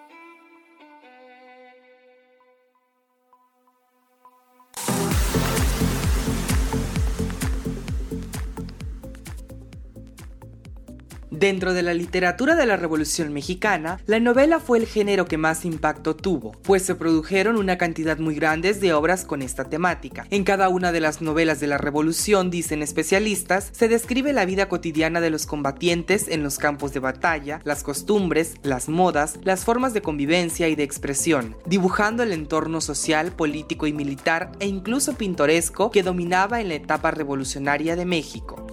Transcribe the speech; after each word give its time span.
Dentro 11.39 11.75
de 11.75 11.83
la 11.83 11.93
literatura 11.93 12.55
de 12.55 12.65
la 12.65 12.79
Revolución 12.79 13.31
Mexicana, 13.35 14.01
la 14.07 14.21
novela 14.21 14.59
fue 14.59 14.79
el 14.79 14.87
género 14.87 15.27
que 15.27 15.37
más 15.37 15.67
impacto 15.67 16.17
tuvo, 16.17 16.53
pues 16.63 16.83
se 16.83 16.95
produjeron 16.95 17.57
una 17.59 17.77
cantidad 17.77 18.17
muy 18.17 18.35
grande 18.35 18.73
de 18.73 18.95
obras 18.95 19.27
con 19.27 19.43
esta 19.43 19.65
temática. 19.65 20.27
En 20.31 20.45
cada 20.45 20.71
una 20.71 20.93
de 20.93 21.01
las 21.01 21.21
novelas 21.21 21.61
de 21.61 21.67
la 21.67 21.77
Revolución, 21.77 22.51
dicen 22.51 22.81
especialistas, 22.81 23.69
se 23.73 23.87
describe 23.87 24.33
la 24.33 24.47
vida 24.47 24.71
cotidiana 24.71 25.21
de 25.21 25.29
los 25.29 25.45
combatientes 25.45 26.27
en 26.29 26.43
los 26.43 26.57
campos 26.57 26.95
de 26.95 27.01
batalla, 27.01 27.61
las 27.65 27.83
costumbres, 27.83 28.55
las 28.63 28.89
modas, 28.89 29.39
las 29.45 29.63
formas 29.63 29.93
de 29.93 30.01
convivencia 30.01 30.69
y 30.69 30.75
de 30.75 30.85
expresión, 30.85 31.55
dibujando 31.67 32.23
el 32.23 32.33
entorno 32.33 32.81
social, 32.81 33.31
político 33.33 33.87
y 33.87 33.93
militar 33.93 34.53
e 34.59 34.69
incluso 34.69 35.13
pintoresco 35.13 35.91
que 35.91 36.03
dominaba 36.03 36.63
en 36.63 36.69
la 36.69 36.77
etapa 36.77 37.11
revolucionaria 37.11 37.95
de 37.95 38.07
México. 38.07 38.67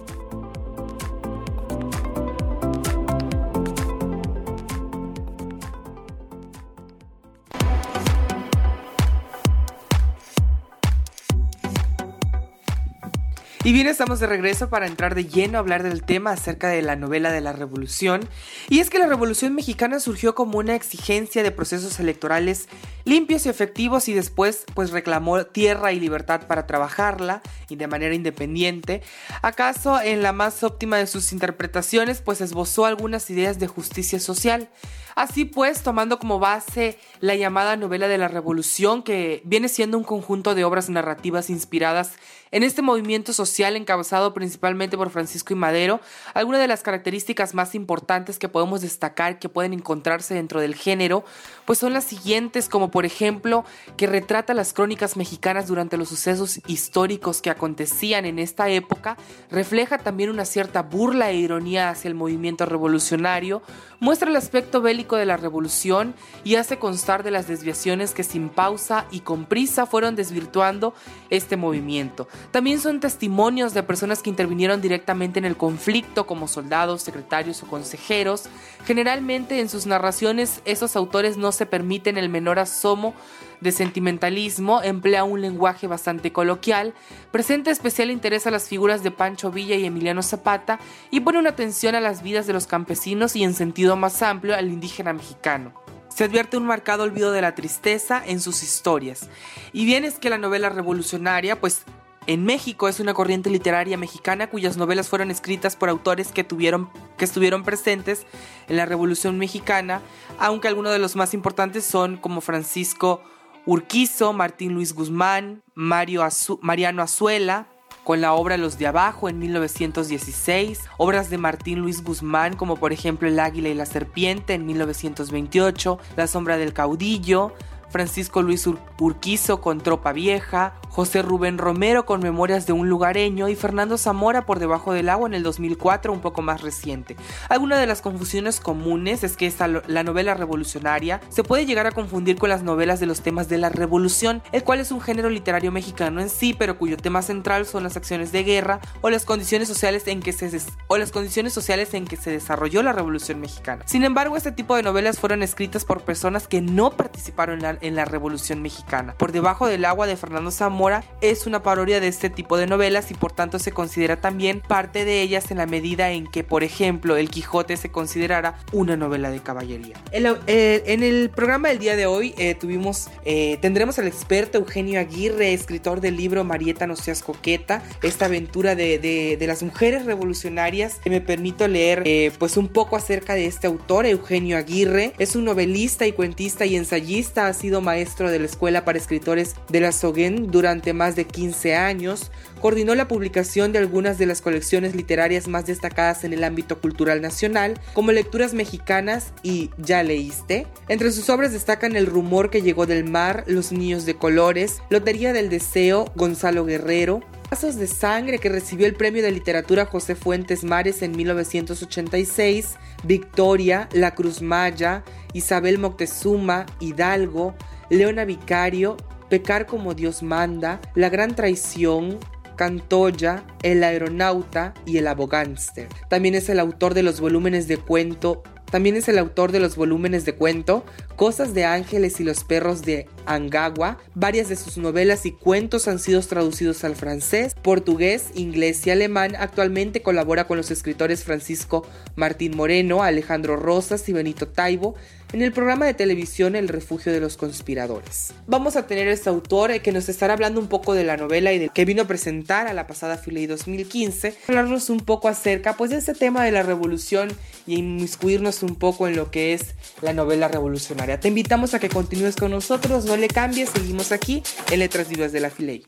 Y 13.64 13.72
bien, 13.72 13.86
estamos 13.86 14.20
de 14.20 14.26
regreso 14.26 14.68
para 14.68 14.86
entrar 14.86 15.14
de 15.14 15.24
lleno 15.24 15.56
a 15.56 15.60
hablar 15.60 15.82
del 15.82 16.02
tema 16.02 16.32
acerca 16.32 16.68
de 16.68 16.82
la 16.82 16.96
novela 16.96 17.32
de 17.32 17.40
la 17.40 17.54
revolución. 17.54 18.28
Y 18.68 18.80
es 18.80 18.90
que 18.90 18.98
la 18.98 19.06
revolución 19.06 19.54
mexicana 19.54 20.00
surgió 20.00 20.34
como 20.34 20.58
una 20.58 20.74
exigencia 20.74 21.42
de 21.42 21.50
procesos 21.50 21.98
electorales 21.98 22.68
limpios 23.04 23.46
y 23.46 23.48
efectivos 23.48 24.06
y 24.08 24.12
después 24.12 24.66
pues 24.74 24.90
reclamó 24.90 25.46
tierra 25.46 25.92
y 25.92 26.00
libertad 26.00 26.46
para 26.46 26.66
trabajarla 26.66 27.40
y 27.70 27.76
de 27.76 27.86
manera 27.86 28.14
independiente. 28.14 29.00
¿Acaso 29.40 29.98
en 29.98 30.22
la 30.22 30.32
más 30.32 30.62
óptima 30.62 30.98
de 30.98 31.06
sus 31.06 31.32
interpretaciones 31.32 32.20
pues 32.20 32.42
esbozó 32.42 32.84
algunas 32.84 33.30
ideas 33.30 33.58
de 33.58 33.66
justicia 33.66 34.20
social? 34.20 34.68
Así 35.14 35.44
pues, 35.44 35.82
tomando 35.82 36.18
como 36.18 36.40
base 36.40 36.98
la 37.20 37.36
llamada 37.36 37.76
novela 37.76 38.08
de 38.08 38.18
la 38.18 38.26
revolución 38.26 39.02
que 39.04 39.42
viene 39.44 39.68
siendo 39.68 39.96
un 39.96 40.02
conjunto 40.04 40.56
de 40.56 40.64
obras 40.64 40.90
narrativas 40.90 41.50
inspiradas 41.50 42.14
en 42.54 42.62
este 42.62 42.82
movimiento 42.82 43.32
social 43.32 43.74
encabezado 43.74 44.32
principalmente 44.32 44.96
por 44.96 45.10
Francisco 45.10 45.52
y 45.52 45.56
Madero, 45.56 46.00
algunas 46.34 46.60
de 46.60 46.68
las 46.68 46.84
características 46.84 47.52
más 47.52 47.74
importantes 47.74 48.38
que 48.38 48.48
podemos 48.48 48.80
destacar 48.80 49.40
que 49.40 49.48
pueden 49.48 49.72
encontrarse 49.72 50.34
dentro 50.34 50.60
del 50.60 50.76
género, 50.76 51.24
pues 51.64 51.80
son 51.80 51.92
las 51.92 52.04
siguientes, 52.04 52.68
como 52.68 52.92
por 52.92 53.06
ejemplo, 53.06 53.64
que 53.96 54.06
retrata 54.06 54.54
las 54.54 54.72
crónicas 54.72 55.16
mexicanas 55.16 55.66
durante 55.66 55.96
los 55.96 56.08
sucesos 56.08 56.60
históricos 56.68 57.42
que 57.42 57.50
acontecían 57.50 58.24
en 58.24 58.38
esta 58.38 58.68
época, 58.68 59.16
refleja 59.50 59.98
también 59.98 60.30
una 60.30 60.44
cierta 60.44 60.82
burla 60.82 61.30
e 61.30 61.34
ironía 61.34 61.90
hacia 61.90 62.06
el 62.06 62.14
movimiento 62.14 62.66
revolucionario, 62.66 63.62
muestra 64.04 64.28
el 64.28 64.36
aspecto 64.36 64.82
bélico 64.82 65.16
de 65.16 65.24
la 65.24 65.38
revolución 65.38 66.14
y 66.44 66.56
hace 66.56 66.78
constar 66.78 67.22
de 67.22 67.30
las 67.30 67.48
desviaciones 67.48 68.12
que 68.12 68.22
sin 68.22 68.50
pausa 68.50 69.06
y 69.10 69.20
con 69.20 69.46
prisa 69.46 69.86
fueron 69.86 70.14
desvirtuando 70.14 70.92
este 71.30 71.56
movimiento. 71.56 72.28
También 72.50 72.80
son 72.80 73.00
testimonios 73.00 73.72
de 73.72 73.82
personas 73.82 74.20
que 74.20 74.28
intervinieron 74.28 74.82
directamente 74.82 75.38
en 75.38 75.46
el 75.46 75.56
conflicto 75.56 76.26
como 76.26 76.48
soldados, 76.48 77.00
secretarios 77.00 77.62
o 77.62 77.66
consejeros. 77.66 78.42
Generalmente 78.84 79.60
en 79.60 79.70
sus 79.70 79.86
narraciones 79.86 80.60
esos 80.66 80.96
autores 80.96 81.38
no 81.38 81.50
se 81.50 81.64
permiten 81.64 82.18
el 82.18 82.28
menor 82.28 82.58
asomo 82.58 83.14
de 83.60 83.72
sentimentalismo, 83.72 84.82
emplea 84.82 85.24
un 85.24 85.40
lenguaje 85.40 85.86
bastante 85.86 86.32
coloquial, 86.32 86.94
presenta 87.30 87.70
especial 87.70 88.10
interés 88.10 88.46
a 88.46 88.50
las 88.50 88.68
figuras 88.68 89.02
de 89.02 89.10
Pancho 89.10 89.50
Villa 89.50 89.76
y 89.76 89.84
Emiliano 89.84 90.22
Zapata 90.22 90.78
y 91.10 91.20
pone 91.20 91.38
una 91.38 91.50
atención 91.50 91.94
a 91.94 92.00
las 92.00 92.22
vidas 92.22 92.46
de 92.46 92.52
los 92.52 92.66
campesinos 92.66 93.36
y 93.36 93.44
en 93.44 93.54
sentido 93.54 93.96
más 93.96 94.22
amplio 94.22 94.54
al 94.54 94.68
indígena 94.68 95.12
mexicano. 95.12 95.72
Se 96.08 96.24
advierte 96.24 96.56
un 96.56 96.66
marcado 96.66 97.02
olvido 97.02 97.32
de 97.32 97.42
la 97.42 97.56
tristeza 97.56 98.22
en 98.24 98.40
sus 98.40 98.62
historias. 98.62 99.28
Y 99.72 99.84
bien 99.84 100.04
es 100.04 100.20
que 100.20 100.30
la 100.30 100.38
novela 100.38 100.68
revolucionaria, 100.68 101.60
pues 101.60 101.84
en 102.26 102.44
México 102.44 102.88
es 102.88 103.00
una 103.00 103.12
corriente 103.12 103.50
literaria 103.50 103.98
mexicana 103.98 104.48
cuyas 104.48 104.76
novelas 104.76 105.08
fueron 105.08 105.30
escritas 105.30 105.76
por 105.76 105.90
autores 105.90 106.32
que, 106.32 106.42
tuvieron, 106.42 106.88
que 107.18 107.24
estuvieron 107.26 107.64
presentes 107.64 108.26
en 108.68 108.76
la 108.76 108.86
Revolución 108.86 109.38
Mexicana, 109.38 110.00
aunque 110.38 110.68
algunos 110.68 110.92
de 110.92 110.98
los 110.98 111.16
más 111.16 111.34
importantes 111.34 111.84
son 111.84 112.16
como 112.16 112.40
Francisco 112.40 113.22
Urquizo, 113.66 114.34
Martín 114.34 114.74
Luis 114.74 114.94
Guzmán, 114.94 115.62
Mario 115.74 116.22
Mariano 116.60 117.02
Azuela, 117.02 117.66
con 118.04 118.20
la 118.20 118.34
obra 118.34 118.58
Los 118.58 118.76
de 118.76 118.86
Abajo 118.86 119.30
en 119.30 119.38
1916, 119.38 120.80
obras 120.98 121.30
de 121.30 121.38
Martín 121.38 121.78
Luis 121.78 122.04
Guzmán 122.04 122.56
como 122.56 122.76
por 122.76 122.92
ejemplo 122.92 123.26
El 123.26 123.40
Águila 123.40 123.70
y 123.70 123.74
la 123.74 123.86
Serpiente 123.86 124.52
en 124.52 124.66
1928, 124.66 125.98
La 126.16 126.26
Sombra 126.26 126.58
del 126.58 126.74
Caudillo, 126.74 127.54
Francisco 127.94 128.42
Luis 128.42 128.68
Urquizo 128.98 129.60
con 129.60 129.80
Tropa 129.80 130.12
Vieja, 130.12 130.74
José 130.88 131.22
Rubén 131.22 131.58
Romero 131.58 132.06
con 132.06 132.20
Memorias 132.20 132.66
de 132.66 132.72
un 132.72 132.88
lugareño 132.88 133.48
y 133.48 133.54
Fernando 133.54 133.98
Zamora 133.98 134.46
por 134.46 134.58
Debajo 134.58 134.92
del 134.92 135.08
agua 135.08 135.28
en 135.28 135.34
el 135.34 135.44
2004, 135.44 136.12
un 136.12 136.20
poco 136.20 136.42
más 136.42 136.60
reciente. 136.60 137.16
Alguna 137.48 137.78
de 137.78 137.86
las 137.86 138.02
confusiones 138.02 138.58
comunes 138.58 139.22
es 139.22 139.36
que 139.36 139.46
esta, 139.46 139.68
la 139.68 140.02
novela 140.02 140.34
revolucionaria 140.34 141.20
se 141.28 141.44
puede 141.44 141.66
llegar 141.66 141.86
a 141.86 141.92
confundir 141.92 142.36
con 142.36 142.48
las 142.48 142.64
novelas 142.64 142.98
de 142.98 143.06
los 143.06 143.20
temas 143.20 143.48
de 143.48 143.58
la 143.58 143.68
revolución, 143.68 144.42
el 144.50 144.64
cual 144.64 144.80
es 144.80 144.90
un 144.90 145.00
género 145.00 145.30
literario 145.30 145.70
mexicano 145.70 146.20
en 146.20 146.30
sí, 146.30 146.52
pero 146.52 146.78
cuyo 146.78 146.96
tema 146.96 147.22
central 147.22 147.64
son 147.64 147.84
las 147.84 147.96
acciones 147.96 148.32
de 148.32 148.42
guerra 148.42 148.80
o 149.02 149.10
las 149.10 149.24
condiciones 149.24 149.68
sociales 149.68 150.08
en 150.08 150.20
que 150.20 150.32
se, 150.32 150.50
o 150.88 150.96
las 150.96 151.12
condiciones 151.12 151.52
sociales 151.52 151.94
en 151.94 152.06
que 152.06 152.16
se 152.16 152.30
desarrolló 152.32 152.82
la 152.82 152.92
revolución 152.92 153.40
mexicana. 153.40 153.84
Sin 153.86 154.02
embargo, 154.02 154.36
este 154.36 154.50
tipo 154.50 154.74
de 154.74 154.82
novelas 154.82 155.20
fueron 155.20 155.44
escritas 155.44 155.84
por 155.84 156.02
personas 156.02 156.48
que 156.48 156.60
no 156.60 156.90
participaron 156.90 157.44
en 157.54 157.62
la, 157.62 157.78
en 157.84 157.94
la 157.94 158.04
revolución 158.04 158.62
mexicana. 158.62 159.14
Por 159.18 159.32
Debajo 159.32 159.66
del 159.66 159.84
agua 159.84 160.06
de 160.06 160.16
Fernando 160.16 160.50
Zamora 160.50 161.04
es 161.20 161.46
una 161.46 161.62
parodia 161.62 162.00
de 162.00 162.08
este 162.08 162.30
tipo 162.30 162.56
de 162.56 162.66
novelas 162.66 163.10
y 163.10 163.14
por 163.14 163.32
tanto 163.32 163.58
se 163.58 163.72
considera 163.72 164.20
también 164.20 164.60
parte 164.66 165.04
de 165.04 165.20
ellas 165.20 165.50
en 165.50 165.58
la 165.58 165.66
medida 165.66 166.10
en 166.10 166.26
que, 166.26 166.44
por 166.44 166.64
ejemplo, 166.64 167.16
El 167.16 167.30
Quijote 167.30 167.76
se 167.76 167.90
considerara 167.90 168.58
una 168.72 168.96
novela 168.96 169.30
de 169.30 169.40
caballería. 169.40 169.96
Eh, 170.12 170.82
en 170.86 171.02
el 171.02 171.30
programa 171.30 171.68
del 171.68 171.78
día 171.78 171.96
de 171.96 172.06
hoy 172.06 172.34
eh, 172.38 172.54
tuvimos, 172.54 173.08
eh, 173.24 173.58
tendremos 173.60 173.98
al 173.98 174.06
experto 174.06 174.58
Eugenio 174.58 175.00
Aguirre, 175.00 175.52
escritor 175.52 176.00
del 176.00 176.16
libro 176.16 176.44
Marieta 176.44 176.86
no 176.86 176.96
seas 176.96 177.22
coqueta, 177.22 177.82
esta 178.02 178.26
aventura 178.26 178.74
de, 178.74 178.98
de, 178.98 179.46
las 179.46 179.62
mujeres 179.62 180.06
revolucionarias. 180.06 181.00
Me 181.04 181.20
permito 181.20 181.68
leer 181.68 182.32
pues 182.38 182.56
un 182.56 182.68
poco 182.68 182.96
acerca 182.96 183.34
de 183.34 183.46
este 183.46 183.66
autor, 183.66 184.06
Eugenio 184.06 184.56
Aguirre. 184.56 185.12
Es 185.18 185.36
un 185.36 185.44
novelista 185.44 186.06
y 186.06 186.12
cuentista 186.12 186.64
y 186.64 186.76
ensayista, 186.76 187.46
ha 187.46 187.52
sido 187.52 187.73
maestro 187.80 188.30
de 188.30 188.38
la 188.38 188.46
Escuela 188.46 188.84
para 188.84 188.98
Escritores 188.98 189.54
de 189.68 189.80
la 189.80 189.92
Soguen 189.92 190.50
durante 190.50 190.92
más 190.92 191.16
de 191.16 191.26
15 191.26 191.76
años, 191.76 192.30
coordinó 192.60 192.94
la 192.94 193.08
publicación 193.08 193.72
de 193.72 193.78
algunas 193.78 194.18
de 194.18 194.26
las 194.26 194.40
colecciones 194.40 194.94
literarias 194.94 195.48
más 195.48 195.66
destacadas 195.66 196.24
en 196.24 196.32
el 196.32 196.44
ámbito 196.44 196.80
cultural 196.80 197.20
nacional, 197.20 197.80
como 197.92 198.12
Lecturas 198.12 198.54
Mexicanas 198.54 199.32
y 199.42 199.70
Ya 199.78 200.02
leíste. 200.02 200.66
Entre 200.88 201.12
sus 201.12 201.28
obras 201.30 201.52
destacan 201.52 201.96
El 201.96 202.06
rumor 202.06 202.50
que 202.50 202.62
llegó 202.62 202.86
del 202.86 203.04
mar, 203.04 203.44
Los 203.46 203.72
niños 203.72 204.06
de 204.06 204.16
colores, 204.16 204.82
Lotería 204.90 205.32
del 205.32 205.50
deseo, 205.50 206.10
Gonzalo 206.14 206.64
Guerrero, 206.64 207.20
Pasos 207.48 207.76
de 207.76 207.86
Sangre, 207.86 208.38
que 208.38 208.48
recibió 208.48 208.86
el 208.86 208.94
premio 208.94 209.22
de 209.22 209.30
literatura 209.30 209.86
José 209.86 210.14
Fuentes 210.14 210.64
Mares 210.64 211.02
en 211.02 211.16
1986, 211.16 212.76
Victoria, 213.04 213.88
La 213.92 214.14
Cruz 214.14 214.42
Maya, 214.42 215.04
Isabel 215.32 215.78
Moctezuma, 215.78 216.66
Hidalgo, 216.80 217.54
Leona 217.90 218.24
Vicario 218.24 218.96
Pecar 219.28 219.66
como 219.66 219.94
Dios 219.94 220.22
manda, 220.22 220.80
La 220.94 221.08
gran 221.08 221.34
traición, 221.34 222.18
Cantoya, 222.56 223.44
El 223.62 223.82
aeronauta 223.82 224.74
y 224.86 224.98
El 224.98 225.08
abogánster. 225.08 225.88
También 226.08 226.34
es 226.34 226.48
el 226.48 226.60
autor 226.60 226.94
de 226.94 227.02
los 227.02 227.20
volúmenes 227.20 227.66
de 227.66 227.78
cuento 227.78 228.42
también 228.74 228.96
es 228.96 229.08
el 229.08 229.18
autor 229.18 229.52
de 229.52 229.60
los 229.60 229.76
volúmenes 229.76 230.24
de 230.24 230.34
cuento 230.34 230.84
Cosas 231.14 231.54
de 231.54 231.64
Ángeles 231.64 232.18
y 232.18 232.24
los 232.24 232.42
Perros 232.42 232.82
de 232.82 233.06
Angagua. 233.24 233.98
Varias 234.16 234.48
de 234.48 234.56
sus 234.56 234.78
novelas 234.78 235.26
y 235.26 235.30
cuentos 235.30 235.86
han 235.86 236.00
sido 236.00 236.20
traducidos 236.22 236.82
al 236.82 236.96
francés, 236.96 237.54
portugués, 237.62 238.30
inglés 238.34 238.84
y 238.84 238.90
alemán. 238.90 239.36
Actualmente 239.38 240.02
colabora 240.02 240.48
con 240.48 240.56
los 240.56 240.72
escritores 240.72 241.22
Francisco 241.22 241.86
Martín 242.16 242.56
Moreno, 242.56 243.04
Alejandro 243.04 243.54
Rosas 243.54 244.08
y 244.08 244.12
Benito 244.12 244.48
Taibo 244.48 244.96
en 245.34 245.42
el 245.42 245.50
programa 245.50 245.84
de 245.84 245.94
televisión 245.94 246.54
El 246.54 246.68
refugio 246.68 247.12
de 247.12 247.18
los 247.18 247.36
conspiradores. 247.36 248.32
Vamos 248.46 248.76
a 248.76 248.86
tener 248.86 249.08
a 249.08 249.12
este 249.12 249.28
autor 249.28 249.72
eh, 249.72 249.80
que 249.80 249.90
nos 249.90 250.08
estará 250.08 250.34
hablando 250.34 250.60
un 250.60 250.68
poco 250.68 250.94
de 250.94 251.02
la 251.02 251.16
novela 251.16 251.52
y 251.52 251.58
de 251.58 251.70
que 251.70 251.84
vino 251.84 252.02
a 252.02 252.06
presentar 252.06 252.68
a 252.68 252.72
la 252.72 252.86
pasada 252.86 253.18
Filey 253.18 253.46
2015, 253.48 254.36
hablarnos 254.46 254.90
un 254.90 255.00
poco 255.00 255.26
acerca 255.26 255.76
pues 255.76 255.90
de 255.90 255.96
este 255.96 256.14
tema 256.14 256.44
de 256.44 256.52
la 256.52 256.62
revolución 256.62 257.32
y 257.66 257.78
inmiscuirnos 257.78 258.62
un 258.62 258.76
poco 258.76 259.08
en 259.08 259.16
lo 259.16 259.32
que 259.32 259.54
es 259.54 259.74
la 260.02 260.12
novela 260.12 260.46
revolucionaria. 260.46 261.18
Te 261.18 261.26
invitamos 261.26 261.74
a 261.74 261.80
que 261.80 261.88
continúes 261.88 262.36
con 262.36 262.52
nosotros, 262.52 263.04
no 263.04 263.16
le 263.16 263.26
cambies, 263.26 263.70
seguimos 263.70 264.12
aquí 264.12 264.40
en 264.70 264.78
Letras 264.78 265.08
Vivas 265.08 265.32
de 265.32 265.40
la 265.40 265.50
Filey. 265.50 265.84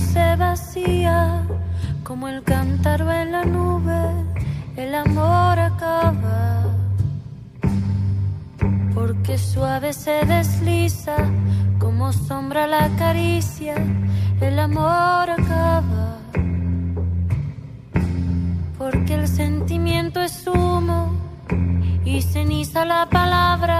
Se 0.00 0.36
vacía 0.36 1.42
como 2.02 2.28
el 2.28 2.42
cántaro 2.42 3.12
en 3.12 3.32
la 3.32 3.44
nube, 3.44 4.02
el 4.76 4.94
amor 4.94 5.58
acaba. 5.58 6.64
Porque 8.94 9.38
suave 9.38 9.92
se 9.92 10.24
desliza 10.26 11.16
como 11.78 12.12
sombra 12.12 12.66
la 12.66 12.88
caricia, 12.96 13.74
el 14.40 14.58
amor 14.58 15.26
acaba. 15.38 16.08
Porque 18.78 19.14
el 19.14 19.28
sentimiento 19.28 20.20
es 20.20 20.46
humo 20.46 21.12
y 22.04 22.22
ceniza 22.22 22.84
la 22.84 23.06
palabra, 23.06 23.79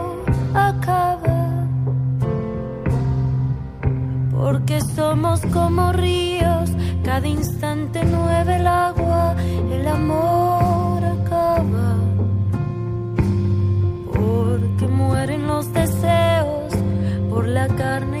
porque 4.71 4.95
somos 4.95 5.41
como 5.53 5.91
ríos, 5.91 6.69
cada 7.03 7.27
instante 7.27 8.03
mueve 8.05 8.55
el 8.55 8.67
agua, 8.67 9.35
el 9.71 9.87
amor 9.87 11.03
acaba, 11.03 11.95
porque 14.13 14.87
mueren 14.87 15.47
los 15.47 15.73
deseos 15.73 16.73
por 17.29 17.47
la 17.47 17.67
carne 17.67 18.20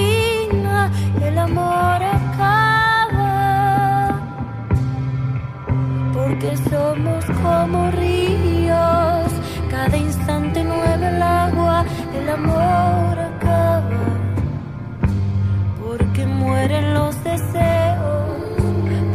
Somos 6.69 7.23
como 7.41 7.91
ríos, 7.91 9.31
cada 9.69 9.95
instante 9.95 10.63
nuevo 10.63 11.05
el 11.05 11.21
agua, 11.21 11.85
el 12.13 12.29
amor 12.29 13.19
acaba. 13.19 14.03
Porque 15.81 16.25
mueren 16.25 16.93
los 16.93 17.23
deseos, 17.23 18.37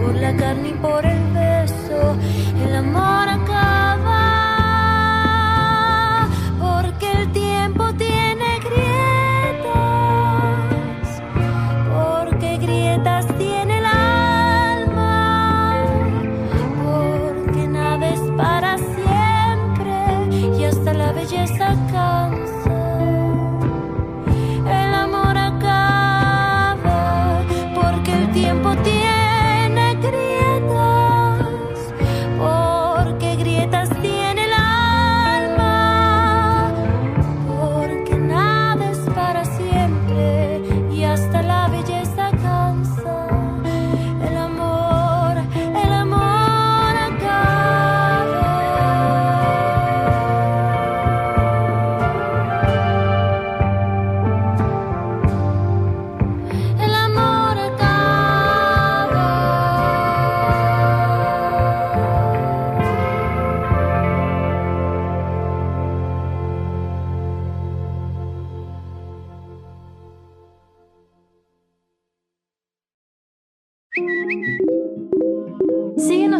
por 0.01 0.15
la 0.15 0.35
carne 0.35 0.71
y 0.71 0.75
por 0.75 1.05
el 1.05 1.33
beso, 1.35 2.17
el 2.65 2.75
amor 2.75 3.29
acaba. 3.29 3.46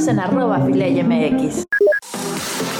En 0.09 0.21
arroba 0.21 0.65
FileiMX. 0.65 1.65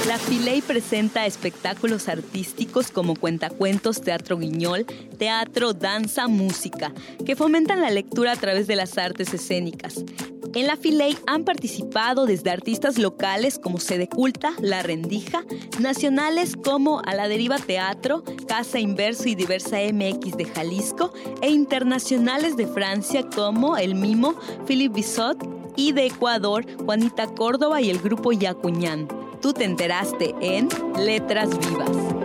La 0.07 0.17
Filey 0.17 0.61
presenta 0.61 1.25
espectáculos 1.25 2.07
artísticos 2.07 2.89
como 2.89 3.15
cuentacuentos, 3.15 4.01
teatro 4.01 4.37
guiñol, 4.37 4.85
teatro, 5.17 5.73
danza, 5.73 6.29
música, 6.29 6.93
que 7.25 7.35
fomentan 7.35 7.81
la 7.81 7.89
lectura 7.89 8.31
a 8.31 8.35
través 8.37 8.67
de 8.67 8.77
las 8.77 8.97
artes 8.97 9.33
escénicas. 9.33 10.05
En 10.55 10.67
la 10.67 10.77
Filey 10.77 11.17
han 11.27 11.43
participado 11.43 12.25
desde 12.25 12.49
artistas 12.49 12.97
locales 12.97 13.59
como 13.59 13.79
Sede 13.79 14.07
Culta, 14.07 14.53
La 14.61 14.81
Rendija, 14.81 15.43
nacionales 15.79 16.55
como 16.55 17.01
A 17.05 17.13
la 17.13 17.27
Deriva 17.27 17.57
Teatro, 17.57 18.23
Casa 18.47 18.79
Inverso 18.79 19.27
y 19.27 19.35
Diversa 19.35 19.77
MX 19.91 20.37
de 20.37 20.45
Jalisco, 20.45 21.13
e 21.41 21.49
internacionales 21.49 22.55
de 22.55 22.67
Francia 22.67 23.27
como 23.35 23.75
El 23.75 23.95
Mimo, 23.95 24.35
Philippe 24.65 24.95
Bissot, 24.95 25.56
y 25.77 25.93
de 25.93 26.07
Ecuador, 26.07 26.65
Juanita 26.83 27.27
Córdoba 27.27 27.79
y 27.81 27.89
el 27.89 27.99
grupo 27.99 28.33
Yacuñán. 28.33 29.07
Tú 29.41 29.53
te 29.53 29.63
enteraste 29.63 30.35
en 30.41 30.67
Letras 30.97 31.49
Vivas. 31.57 32.17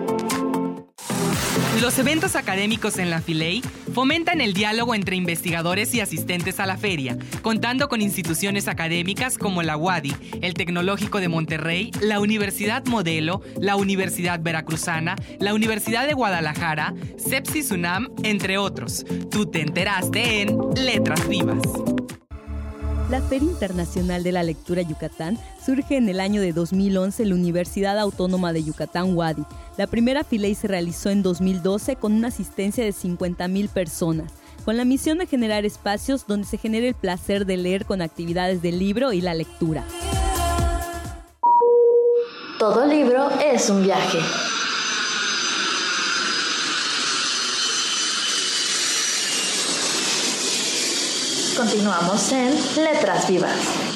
Los 1.83 1.99
eventos 1.99 2.37
académicos 2.37 2.99
en 2.99 3.11
la 3.11 3.21
Filey 3.21 3.61
fomentan 3.93 4.41
el 4.41 4.55
diálogo 4.55 4.95
entre 4.95 5.17
investigadores 5.17 5.93
y 5.95 6.01
asistentes 6.01 6.61
a 6.61 6.67
la 6.67 6.77
feria, 6.77 7.19
contando 7.43 7.89
con 7.89 8.01
instituciones 8.01 8.69
académicas 8.69 9.37
como 9.37 9.65
la 9.65 9.77
UADI, 9.77 10.15
el 10.43 10.55
Tecnológico 10.55 11.19
de 11.19 11.29
Monterrey, 11.29 11.91
la 12.01 12.21
Universidad 12.21 12.85
Modelo, 12.87 13.43
la 13.59 13.75
Universidad 13.75 14.41
Veracruzana, 14.41 15.17
la 15.41 15.55
Universidad 15.55 16.07
de 16.07 16.15
Guadalajara, 16.15 16.95
Sepsis 17.17 17.73
UNAM, 17.73 18.11
entre 18.23 18.59
otros. 18.59 19.05
Tú 19.31 19.47
te 19.47 19.61
enteraste 19.61 20.43
en 20.43 20.57
Letras 20.77 21.29
Vivas. 21.29 21.59
La 23.13 23.21
Feria 23.21 23.51
Internacional 23.51 24.23
de 24.23 24.33
la 24.33 24.43
Lectura 24.43 24.81
Yucatán 24.81 25.39
surge 25.63 25.99
en 25.99 26.09
el 26.09 26.19
año 26.19 26.41
de 26.41 26.55
2011 26.55 27.25
en 27.25 27.29
la 27.29 27.35
Universidad 27.35 27.99
Autónoma 27.99 28.55
de 28.55 28.65
Yucatán, 28.65 29.15
Wadi. 29.15 29.45
La 29.77 29.87
primera 29.87 30.25
Filey 30.25 30.55
se 30.55 30.67
realizó 30.67 31.11
en 31.11 31.23
2012 31.23 31.97
con 31.97 32.15
una 32.15 32.29
asistencia 32.29 32.83
de 32.83 32.95
50.000 32.95 33.69
personas, 33.69 34.33
con 34.65 34.79
la 34.79 34.87
misión 34.87 35.19
de 35.19 35.27
generar 35.27 35.67
espacios 35.67 36.27
donde 36.27 36.47
se 36.47 36.57
genere 36.57 36.89
el 36.89 36.95
placer 36.95 37.45
de 37.45 37.59
leer 37.59 37.85
con 37.85 38.01
actividades 38.01 38.63
del 38.63 38.79
libro 38.79 39.13
y 39.13 39.21
la 39.21 39.35
lectura. 39.35 39.85
Todo 42.59 42.87
libro 42.87 43.29
es 43.45 43.69
un 43.69 43.83
viaje. 43.83 44.21
Continuamos 51.73 52.33
en 52.33 52.85
Letras 52.85 53.27
Vivas. 53.29 53.92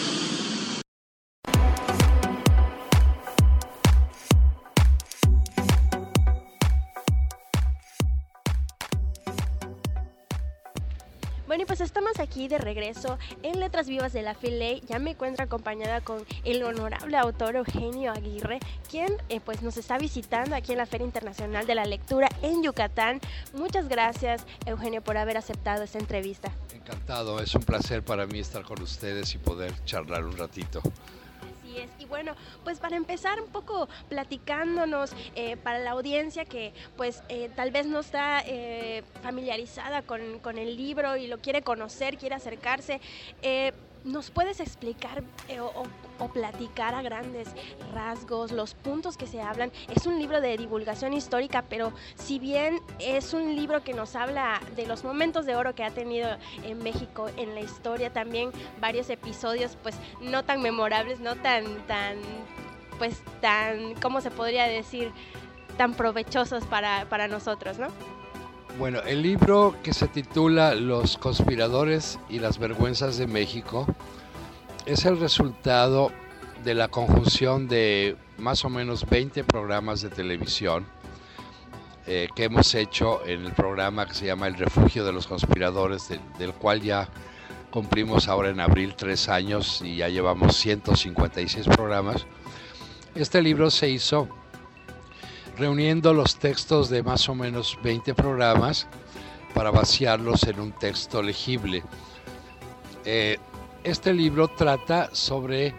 Aquí 12.37 12.49
de 12.49 12.59
regreso 12.59 13.19
en 13.43 13.61
Letras 13.61 13.89
Vivas 13.89 14.13
de 14.13 14.21
la 14.21 14.35
Filey. 14.35 14.83
Ya 14.87 14.99
me 14.99 15.13
encuentro 15.13 15.43
acompañada 15.43 16.03
con 16.03 16.23
el 16.45 16.63
honorable 16.65 17.17
autor 17.17 17.57
Eugenio 17.57 18.13
Aguirre, 18.13 18.59
quien 18.91 19.11
eh, 19.31 19.41
pues 19.41 19.63
nos 19.63 19.79
está 19.79 19.97
visitando 19.97 20.55
aquí 20.55 20.73
en 20.73 20.79
la 20.79 20.85
Feria 20.85 21.07
Internacional 21.07 21.67
de 21.67 21.75
la 21.75 21.87
Lectura 21.87 22.29
en 22.43 22.63
Yucatán. 22.63 23.21
Muchas 23.55 23.89
gracias, 23.89 24.45
Eugenio, 24.67 25.03
por 25.03 25.17
haber 25.17 25.39
aceptado 25.39 25.85
esta 25.85 25.99
entrevista. 25.99 26.53
Encantado, 26.75 27.41
es 27.41 27.55
un 27.55 27.63
placer 27.63 28.03
para 28.03 28.27
mí 28.27 28.39
estar 28.39 28.65
con 28.65 28.83
ustedes 28.83 29.35
y 29.35 29.39
poder 29.39 29.73
charlar 29.87 30.27
un 30.27 30.37
ratito. 30.37 30.83
Y 31.99 32.07
bueno, 32.07 32.35
pues 32.65 32.79
para 32.79 32.97
empezar 32.97 33.39
un 33.41 33.51
poco 33.51 33.89
platicándonos 34.09 35.11
eh, 35.35 35.57
para 35.59 35.79
la 35.79 35.91
audiencia 35.91 36.45
que 36.45 36.73
pues 36.97 37.23
eh, 37.29 37.51
tal 37.55 37.71
vez 37.71 37.87
no 37.87 38.01
está 38.01 38.43
eh, 38.47 39.03
familiarizada 39.23 40.03
con, 40.03 40.59
el 40.59 40.77
libro 40.77 41.17
y 41.17 41.27
lo 41.27 41.39
quiere 41.39 41.61
conocer, 41.63 42.17
quiere 42.17 42.35
acercarse, 42.35 43.01
¿nos 44.07 44.31
puedes 44.31 44.61
explicar 44.61 45.23
eh, 45.49 45.61
o, 45.61 45.71
o 46.19 46.29
platicar 46.29 46.95
a 46.95 47.03
grandes 47.03 47.49
rasgos 47.93 48.53
los 48.53 48.75
puntos 48.75 49.17
que 49.17 49.27
se 49.27 49.43
hablan? 49.43 49.73
Es 49.95 50.07
un 50.07 50.19
libro 50.19 50.41
de 50.41 50.57
divulgación 50.57 51.13
histórica, 51.13 51.63
pero 51.69 51.93
si 52.15 52.39
bien 52.39 52.81
es 52.99 53.35
un 53.35 53.55
libro 53.57 53.83
que 53.83 53.93
nos 53.93 54.17
habla 54.17 54.61
de 54.77 54.87
los 54.87 55.05
momentos 55.05 55.45
de 55.45 55.57
oro 55.57 55.75
que 55.75 55.85
ha 55.85 55.91
tenido 55.91 56.29
en 56.63 56.79
México 56.79 57.27
en 57.37 57.55
la 57.55 57.61
historia, 57.61 58.13
también 58.13 58.51
varios 58.81 59.11
episodios 59.11 59.77
pues 59.83 59.97
no 60.21 60.45
tan 60.45 60.63
memorables, 60.63 61.21
no 61.21 61.35
tan, 61.35 61.65
tan, 61.87 62.17
pues 62.99 63.21
tan, 63.41 63.95
¿cómo 64.01 64.21
se 64.21 64.31
podría 64.31 64.67
decir? 64.67 65.13
tan 65.77 65.95
provechosos 65.95 66.65
para, 66.65 67.07
para 67.09 67.29
nosotros, 67.29 67.79
¿no? 67.79 67.89
Bueno, 68.79 69.01
el 69.07 69.23
libro 69.23 69.75
que 69.83 69.95
se 69.95 70.07
titula 70.07 70.75
Los 70.75 71.17
conspiradores 71.17 72.19
y 72.29 72.41
las 72.41 72.59
vergüenzas 72.59 73.17
de 73.17 73.27
México 73.27 73.87
es 74.85 75.07
el 75.07 75.19
resultado 75.19 76.13
de 76.63 76.75
la 76.75 76.89
conjunción 76.89 77.69
de 77.69 78.17
más 78.37 78.67
o 78.67 78.69
menos 78.69 79.09
20 79.09 79.45
programas 79.45 80.03
de 80.03 80.11
televisión 80.11 80.85
eh, 82.07 82.29
que 82.37 82.45
hemos 82.45 82.75
hecho 82.75 83.25
en 83.27 83.47
el 83.47 83.53
programa 83.53 84.05
que 84.05 84.13
se 84.13 84.27
llama 84.27 84.47
El 84.47 84.57
Refugio 84.57 85.07
de 85.07 85.13
los 85.15 85.27
Conspiradores, 85.27 86.11
del, 86.11 86.21
del 86.39 86.53
cual 86.53 86.83
ya 86.83 87.09
cumplimos 87.71 88.29
ahora 88.29 88.51
en 88.51 88.61
abril 88.61 88.95
tres 88.95 89.31
años 89.31 89.81
y 89.83 89.97
ya 89.97 90.11
llevamos 90.11 90.55
156 90.55 91.67
programas. 91.69 92.27
Este 93.15 93.41
libro 93.41 93.71
se 93.71 93.89
hizo 93.89 94.29
reuniendo 95.57 96.13
los 96.13 96.37
textos 96.37 96.89
de 96.89 97.03
más 97.03 97.29
o 97.29 97.35
menos 97.35 97.79
20 97.83 98.15
programas 98.15 98.87
para 99.55 99.71
vaciarlos 99.71 100.43
en 100.45 100.61
un 100.61 100.73
texto 100.73 101.23
legible. 101.23 101.83
Eh, 103.05 103.39
este 103.85 104.13
libro 104.13 104.49
trata 104.49 105.11
sobre 105.13 105.75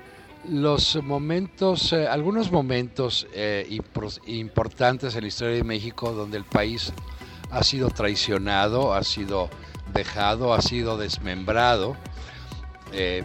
los 0.50 1.02
momentos, 1.04 1.92
eh, 1.94 2.08
algunos 2.08 2.52
momentos 2.52 3.28
eh, 3.34 3.80
importantes 4.28 5.16
en 5.16 5.22
la 5.22 5.28
historia 5.28 5.56
de 5.56 5.64
México 5.64 6.14
donde 6.14 6.38
el 6.38 6.46
país 6.46 6.94
ha 7.52 7.64
sido 7.64 7.90
traicionado, 7.90 8.94
ha 8.94 9.04
sido 9.04 9.50
dejado, 9.94 10.54
ha 10.54 10.62
sido 10.62 10.98
desmembrado, 10.98 11.96
eh, 12.94 13.24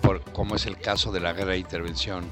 por, 0.00 0.20
como 0.32 0.54
es 0.54 0.66
el 0.66 0.78
caso 0.78 1.10
de 1.10 1.20
la 1.20 1.32
guerra 1.32 1.52
de 1.52 1.58
intervención 1.58 2.24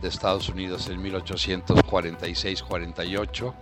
de 0.00 0.08
Estados 0.08 0.48
Unidos 0.48 0.88
en 0.88 1.02
1846-48. 1.02 3.54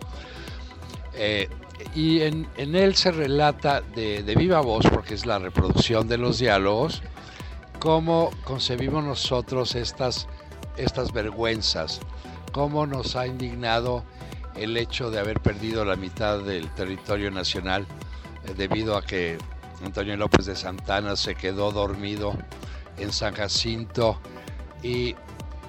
y 1.94 2.22
en, 2.22 2.48
él 2.56 2.94
se 2.94 3.12
relata 3.12 3.80
de, 3.80 4.22
de 4.22 4.34
viva 4.34 4.60
voz, 4.60 4.86
porque 4.86 5.14
es 5.14 5.24
la 5.26 5.38
reproducción 5.38 6.08
de 6.08 6.18
los 6.18 6.38
diálogos, 6.38 7.02
cómo 7.78 8.30
concebimos 8.44 9.04
nosotros 9.04 9.74
estas, 9.74 10.26
estas 10.76 11.12
vergüenzas, 11.12 12.00
cómo 12.52 12.86
nos 12.86 13.16
ha 13.16 13.26
indignado 13.26 14.04
el 14.56 14.76
hecho 14.76 15.10
de 15.10 15.18
haber 15.18 15.40
perdido 15.40 15.84
la 15.84 15.96
mitad 15.96 16.40
del 16.40 16.68
territorio 16.70 17.30
nacional 17.30 17.86
eh, 18.44 18.54
debido 18.56 18.96
a 18.96 19.02
que 19.02 19.38
Antonio 19.84 20.16
López 20.16 20.46
de 20.46 20.56
Santana 20.56 21.16
se 21.16 21.34
quedó 21.34 21.70
dormido 21.70 22.34
en 22.96 23.12
San 23.12 23.34
Jacinto 23.34 24.18
y 24.82 25.14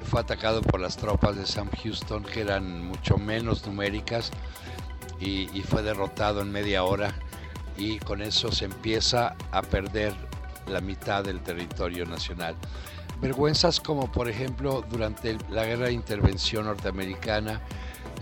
fue 0.07 0.21
atacado 0.21 0.61
por 0.61 0.79
las 0.79 0.95
tropas 0.95 1.35
de 1.35 1.45
Sam 1.45 1.69
Houston 1.83 2.23
que 2.23 2.41
eran 2.41 2.85
mucho 2.87 3.17
menos 3.17 3.65
numéricas 3.67 4.31
y, 5.19 5.47
fue 5.63 5.83
derrotado 5.83 6.41
en 6.41 6.51
media 6.51 6.83
hora 6.83 7.13
y 7.77 7.99
con 7.99 8.21
eso 8.21 8.51
se 8.51 8.65
empieza 8.65 9.35
a 9.51 9.61
perder 9.61 10.13
la 10.67 10.79
mitad 10.79 11.23
del 11.23 11.41
territorio 11.41 12.05
nacional. 12.05 12.55
Vergüenzas 13.19 13.79
como 13.79 14.11
por 14.11 14.29
ejemplo 14.29 14.83
durante 14.89 15.37
la 15.49 15.65
guerra 15.65 15.87
de 15.87 15.93
intervención 15.93 16.65
norteamericana, 16.65 17.61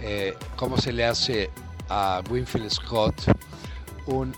eh, 0.01 0.35
cómo 0.55 0.77
se 0.77 0.91
le 0.91 1.05
hace 1.05 1.51
a 1.89 2.21
Winfield 2.29 2.71
Scott 2.71 3.15
un, 4.07 4.33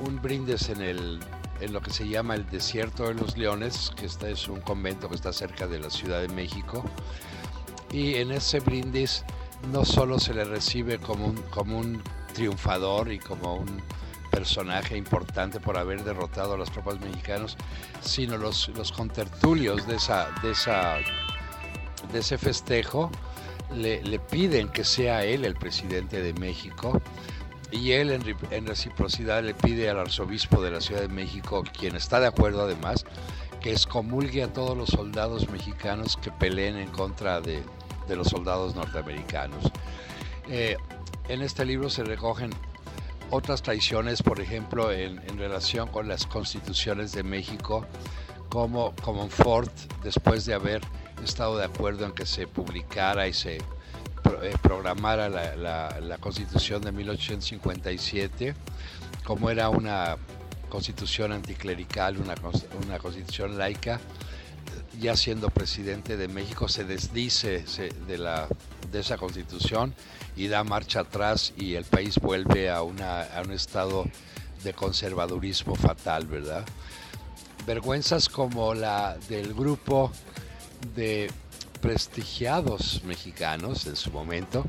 un 0.00 0.22
brindis 0.22 0.68
en, 0.70 0.82
el, 0.82 1.20
en 1.60 1.72
lo 1.72 1.80
que 1.80 1.90
se 1.90 2.08
llama 2.08 2.34
el 2.34 2.48
Desierto 2.48 3.08
de 3.08 3.14
los 3.14 3.36
Leones, 3.36 3.92
que 3.96 4.06
este 4.06 4.30
es 4.30 4.48
un 4.48 4.60
convento 4.60 5.08
que 5.08 5.14
está 5.14 5.32
cerca 5.32 5.66
de 5.66 5.80
la 5.80 5.90
Ciudad 5.90 6.20
de 6.20 6.28
México. 6.28 6.84
Y 7.90 8.16
en 8.16 8.30
ese 8.32 8.60
brindis 8.60 9.24
no 9.72 9.84
solo 9.84 10.18
se 10.18 10.34
le 10.34 10.44
recibe 10.44 10.98
como 10.98 11.26
un, 11.26 11.36
como 11.50 11.78
un 11.78 12.02
triunfador 12.34 13.12
y 13.12 13.18
como 13.18 13.56
un 13.56 13.82
personaje 14.30 14.96
importante 14.96 15.58
por 15.58 15.76
haber 15.76 16.04
derrotado 16.04 16.54
a 16.54 16.58
las 16.58 16.70
tropas 16.70 17.00
mexicanas, 17.00 17.56
sino 18.00 18.36
los, 18.36 18.68
los 18.68 18.92
contertulios 18.92 19.86
de, 19.86 19.96
esa, 19.96 20.28
de, 20.42 20.52
esa, 20.52 20.98
de 22.12 22.18
ese 22.18 22.38
festejo 22.38 23.10
le, 23.74 24.02
le, 24.02 24.18
piden 24.18 24.68
que 24.68 24.84
sea 24.84 25.24
él 25.24 25.44
el 25.44 25.54
presidente 25.54 26.22
de 26.22 26.32
México 26.34 27.00
y 27.70 27.92
él 27.92 28.10
en, 28.10 28.22
en, 28.50 28.66
reciprocidad 28.66 29.42
le 29.42 29.54
pide 29.54 29.90
al 29.90 29.98
arzobispo 29.98 30.62
de 30.62 30.70
la 30.70 30.80
Ciudad 30.80 31.02
de 31.02 31.08
México, 31.08 31.64
quien 31.78 31.96
está 31.96 32.18
de 32.20 32.26
acuerdo 32.26 32.62
además, 32.62 33.04
que 33.60 33.72
excomulgue 33.72 34.42
a 34.42 34.52
todos 34.52 34.76
los 34.76 34.88
soldados 34.88 35.48
mexicanos 35.50 36.16
que 36.16 36.30
peleen 36.30 36.76
en 36.76 36.88
contra 36.88 37.40
de, 37.40 37.62
los 38.08 38.28
soldados 38.28 38.74
norteamericanos. 38.74 39.64
Eh, 40.48 40.76
en 41.28 41.42
este 41.42 41.64
libro 41.64 41.90
se 41.90 42.04
recogen 42.04 42.50
otras 43.30 43.62
traiciones, 43.62 44.22
por 44.22 44.40
ejemplo, 44.40 44.90
en, 44.90 45.18
relación 45.36 45.88
con 45.88 46.08
las 46.08 46.26
constituciones 46.26 47.12
de 47.12 47.22
México, 47.22 47.84
como 48.48 48.94
Ford, 49.28 49.70
después 50.02 50.46
de 50.46 50.54
haber 50.54 50.80
estado 51.22 51.58
de 51.58 51.66
acuerdo 51.66 52.06
en 52.06 52.12
que 52.12 52.24
se 52.24 52.46
publicara 52.46 53.28
y 53.28 53.34
se 53.34 53.58
programara 54.62 55.28
la, 55.28 56.18
constitución 56.18 56.82
de 56.82 56.92
1857, 56.92 58.54
como 59.24 59.50
era 59.50 59.68
una 59.68 60.16
constitución 60.68 61.32
anticlerical, 61.32 62.18
una, 62.18 62.34
una 62.84 62.98
constitución 62.98 63.58
laica, 63.58 64.00
ya 65.00 65.16
siendo 65.16 65.48
presidente 65.50 66.16
de 66.16 66.28
México, 66.28 66.68
se 66.68 66.84
desdice 66.84 67.64
de, 68.06 68.18
la, 68.18 68.48
de 68.90 69.00
esa 69.00 69.16
constitución 69.16 69.94
y 70.36 70.48
da 70.48 70.64
marcha 70.64 71.00
atrás 71.00 71.52
y 71.56 71.74
el 71.74 71.84
país 71.84 72.18
vuelve 72.18 72.70
a, 72.70 72.82
una, 72.82 73.22
a 73.22 73.42
un 73.42 73.52
estado 73.52 74.04
de 74.64 74.72
conservadurismo 74.72 75.74
fatal, 75.74 76.26
¿verdad? 76.26 76.64
Vergüenzas 77.66 78.28
como 78.28 78.74
la 78.74 79.16
del 79.28 79.54
grupo 79.54 80.10
de 80.94 81.30
prestigiados 81.80 83.02
mexicanos 83.04 83.86
en 83.86 83.96
su 83.96 84.10
momento 84.10 84.64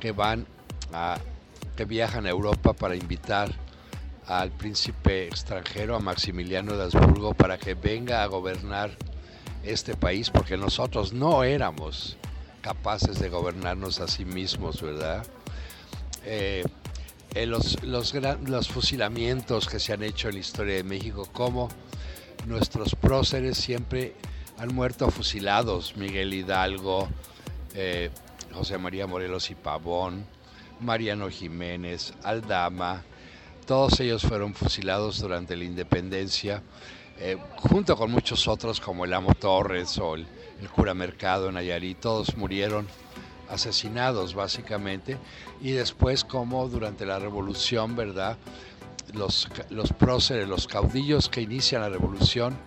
que 0.00 0.12
van 0.12 0.46
que 1.76 1.84
viajan 1.84 2.26
a 2.26 2.30
Europa 2.30 2.72
para 2.72 2.96
invitar 2.96 3.52
al 4.26 4.50
príncipe 4.50 5.26
extranjero, 5.26 5.94
a 5.94 6.00
Maximiliano 6.00 6.76
de 6.76 6.84
Habsburgo, 6.84 7.34
para 7.34 7.58
que 7.58 7.74
venga 7.74 8.22
a 8.22 8.26
gobernar 8.26 8.90
este 9.62 9.94
país 9.94 10.30
porque 10.30 10.56
nosotros 10.56 11.12
no 11.12 11.44
éramos 11.44 12.16
capaces 12.60 13.18
de 13.20 13.28
gobernarnos 13.28 14.00
a 14.00 14.08
sí 14.08 14.24
mismos, 14.24 14.82
¿verdad? 14.82 15.24
Eh, 16.24 16.64
eh, 17.34 17.46
los, 17.46 17.82
los, 17.84 18.14
los, 18.14 18.68
fusilamientos 18.68 19.68
que 19.68 19.78
se 19.78 19.92
han 19.92 20.02
hecho 20.02 20.28
en 20.28 20.34
la 20.34 20.40
historia 20.40 20.74
de 20.76 20.82
México, 20.82 21.28
como 21.32 21.68
nuestros 22.46 22.94
próceres 22.96 23.58
siempre 23.58 24.14
han 24.58 24.74
muerto 24.74 25.10
fusilados, 25.10 25.96
Miguel 25.96 26.32
Hidalgo, 26.32 27.08
eh, 27.74 28.10
José 28.52 28.78
María 28.78 29.06
Morelos 29.06 29.50
y 29.50 29.54
Pavón, 29.54 30.26
Mariano 30.80 31.28
Jiménez, 31.28 32.14
Aldama, 32.22 33.02
todos 33.66 33.98
ellos 34.00 34.22
fueron 34.22 34.54
fusilados 34.54 35.20
durante 35.20 35.56
la 35.56 35.64
independencia 35.64 36.62
eh, 37.18 37.38
junto 37.56 37.96
con 37.96 38.10
muchos 38.10 38.46
otros 38.46 38.78
como 38.78 39.06
el 39.06 39.14
Amo 39.14 39.32
Torres 39.34 39.96
o 39.98 40.16
el, 40.16 40.26
cura 40.74 40.92
Mercado 40.92 41.48
en 41.48 41.54
Nayarit, 41.54 41.98
todos 41.98 42.36
murieron 42.36 42.86
asesinados 43.48 44.34
básicamente, 44.34 45.16
y 45.62 45.70
después 45.70 46.24
como 46.24 46.68
durante 46.68 47.06
la 47.06 47.18
revolución, 47.18 47.96
¿verdad? 47.96 48.36
Los, 49.14 49.48
los 49.70 49.92
próceres, 49.92 50.48
los 50.48 50.66
caudillos 50.66 51.28
que 51.28 51.40
inician 51.40 51.80
la 51.80 51.88
revolución, 51.88 52.58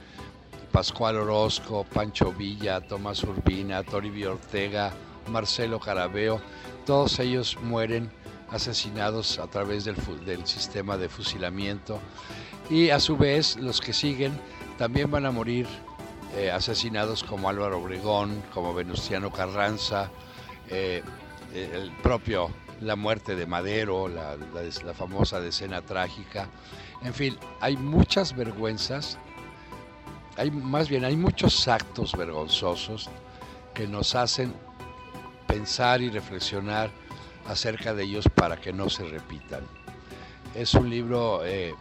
Pascual 0.72 1.18
Orozco, 1.18 1.84
Pancho 1.84 2.32
Villa, 2.32 2.82
Tomás 2.82 3.24
Urbina, 3.24 3.84
Toribio 3.84 4.34
Ortega, 4.34 4.94
Marcelo 5.28 5.80
Carabeo, 5.80 6.42
todos 6.86 7.20
ellos 7.20 7.58
mueren 7.62 8.12
asesinados 8.50 9.40
a 9.40 9.48
través 9.48 9.86
del, 9.86 9.96
sistema 10.46 10.98
de 10.98 11.10
fusilamiento 11.10 12.00
y 12.70 12.90
a 12.90 13.00
su 13.00 13.18
vez 13.18 13.58
los 13.58 13.80
que 13.82 13.94
siguen 13.94 14.40
también 14.78 15.12
van 15.12 15.26
a 15.26 15.32
morir 15.32 15.68
eh, 16.36 16.52
asesinados 16.52 17.24
como 17.24 17.50
Álvaro 17.50 17.80
Obregón, 17.80 18.42
como 18.54 18.74
Venustiano 18.74 19.32
Carranza, 19.32 20.10
eh, 20.70 21.04
el 21.54 21.92
propio 22.04 22.50
la 22.82 22.96
muerte 22.96 23.36
de 23.36 23.46
Madero, 23.46 24.08
la, 24.08 24.38
la, 24.38 24.94
famosa 24.94 25.42
decena 25.42 25.82
trágica. 25.82 26.48
En 27.04 27.14
fin, 27.14 27.38
hay 27.60 27.78
muchas 27.78 28.36
vergüenzas, 28.36 29.18
hay 30.39 30.52
más 30.52 30.88
bien 30.88 31.04
hay 31.04 31.17
muchos 31.17 31.67
actos 31.67 32.15
vergonzosos 32.15 33.10
que 33.73 33.88
nos 33.88 34.15
hacen 34.15 34.54
pensar 35.47 36.02
y 36.02 36.10
reflexionar 36.10 36.89
acerca 37.47 37.93
de 37.93 38.04
ellos 38.04 38.25
para 38.34 38.56
que 38.58 38.71
no 38.71 38.89
se 38.89 39.04
repitan. 39.04 39.63
Es 40.56 40.73
un 40.73 40.89
libro 40.89 41.41
eh, 41.43 41.75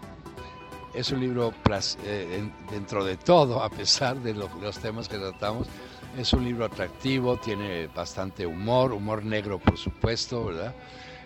es 0.92 1.12
un 1.12 1.20
libro 1.20 1.54
eh, 2.02 2.50
dentro 2.70 3.04
de 3.04 3.16
todo, 3.16 3.62
a 3.62 3.70
pesar 3.70 4.16
de 4.16 4.34
los 4.34 4.78
temas 4.80 5.08
que 5.08 5.18
tratamos, 5.18 5.68
es 6.16 6.32
un 6.32 6.44
libro 6.44 6.64
atractivo, 6.64 7.36
tiene 7.36 7.86
bastante 7.86 8.44
humor, 8.44 8.92
humor 8.92 9.24
negro 9.24 9.60
por 9.60 9.76
supuesto, 9.76 10.46
¿verdad? 10.46 10.74